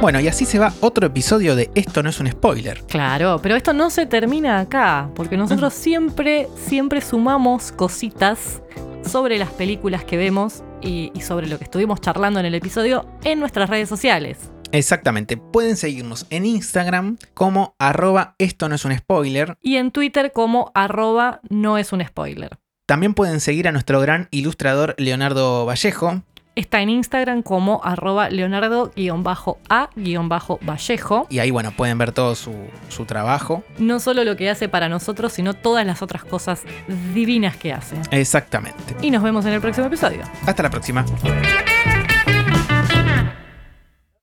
Bueno, 0.04 0.20
y 0.20 0.28
así 0.28 0.44
se 0.44 0.58
va 0.58 0.70
otro 0.80 1.06
episodio 1.06 1.56
de 1.56 1.70
Esto 1.74 2.02
no 2.02 2.10
es 2.10 2.20
un 2.20 2.30
spoiler. 2.30 2.82
Claro, 2.82 3.40
pero 3.42 3.56
esto 3.56 3.72
no 3.72 3.88
se 3.88 4.04
termina 4.04 4.60
acá, 4.60 5.08
porque 5.14 5.38
nosotros 5.38 5.72
Ah. 5.72 5.80
siempre, 5.80 6.46
siempre 6.66 7.00
sumamos 7.00 7.72
cositas 7.72 8.60
sobre 9.02 9.38
las 9.38 9.48
películas 9.48 10.04
que 10.04 10.18
vemos 10.18 10.62
y, 10.82 11.10
y 11.14 11.22
sobre 11.22 11.46
lo 11.46 11.56
que 11.56 11.64
estuvimos 11.64 12.02
charlando 12.02 12.38
en 12.38 12.44
el 12.44 12.54
episodio 12.54 13.06
en 13.24 13.40
nuestras 13.40 13.70
redes 13.70 13.88
sociales. 13.88 14.36
Exactamente, 14.72 15.38
pueden 15.38 15.78
seguirnos 15.78 16.26
en 16.28 16.44
Instagram 16.44 17.16
como 17.32 17.74
arroba 17.78 18.34
esto 18.36 18.68
no 18.68 18.74
es 18.74 18.84
un 18.84 18.94
spoiler. 18.94 19.56
Y 19.62 19.76
en 19.76 19.90
Twitter 19.90 20.32
como 20.32 20.70
arroba 20.74 21.40
no 21.48 21.78
es 21.78 21.94
un 21.94 22.04
spoiler. 22.04 22.58
También 22.84 23.14
pueden 23.14 23.40
seguir 23.40 23.68
a 23.68 23.72
nuestro 23.72 24.02
gran 24.02 24.28
ilustrador 24.32 24.94
Leonardo 24.98 25.64
Vallejo. 25.64 26.20
Está 26.56 26.82
en 26.82 26.90
Instagram 26.90 27.42
como 27.42 27.80
arroba 27.82 28.30
leonardo-a-vallejo. 28.30 31.26
Y 31.28 31.40
ahí, 31.40 31.50
bueno, 31.50 31.72
pueden 31.72 31.98
ver 31.98 32.12
todo 32.12 32.36
su, 32.36 32.54
su 32.88 33.06
trabajo. 33.06 33.64
No 33.78 33.98
solo 33.98 34.22
lo 34.24 34.36
que 34.36 34.48
hace 34.48 34.68
para 34.68 34.88
nosotros, 34.88 35.32
sino 35.32 35.54
todas 35.54 35.84
las 35.84 36.00
otras 36.02 36.24
cosas 36.24 36.62
divinas 37.12 37.56
que 37.56 37.72
hace. 37.72 37.96
Exactamente. 38.12 38.94
Y 39.02 39.10
nos 39.10 39.20
vemos 39.22 39.44
en 39.46 39.54
el 39.54 39.60
próximo 39.60 39.88
episodio. 39.88 40.22
Hasta 40.46 40.62
la 40.62 40.70
próxima. 40.70 41.04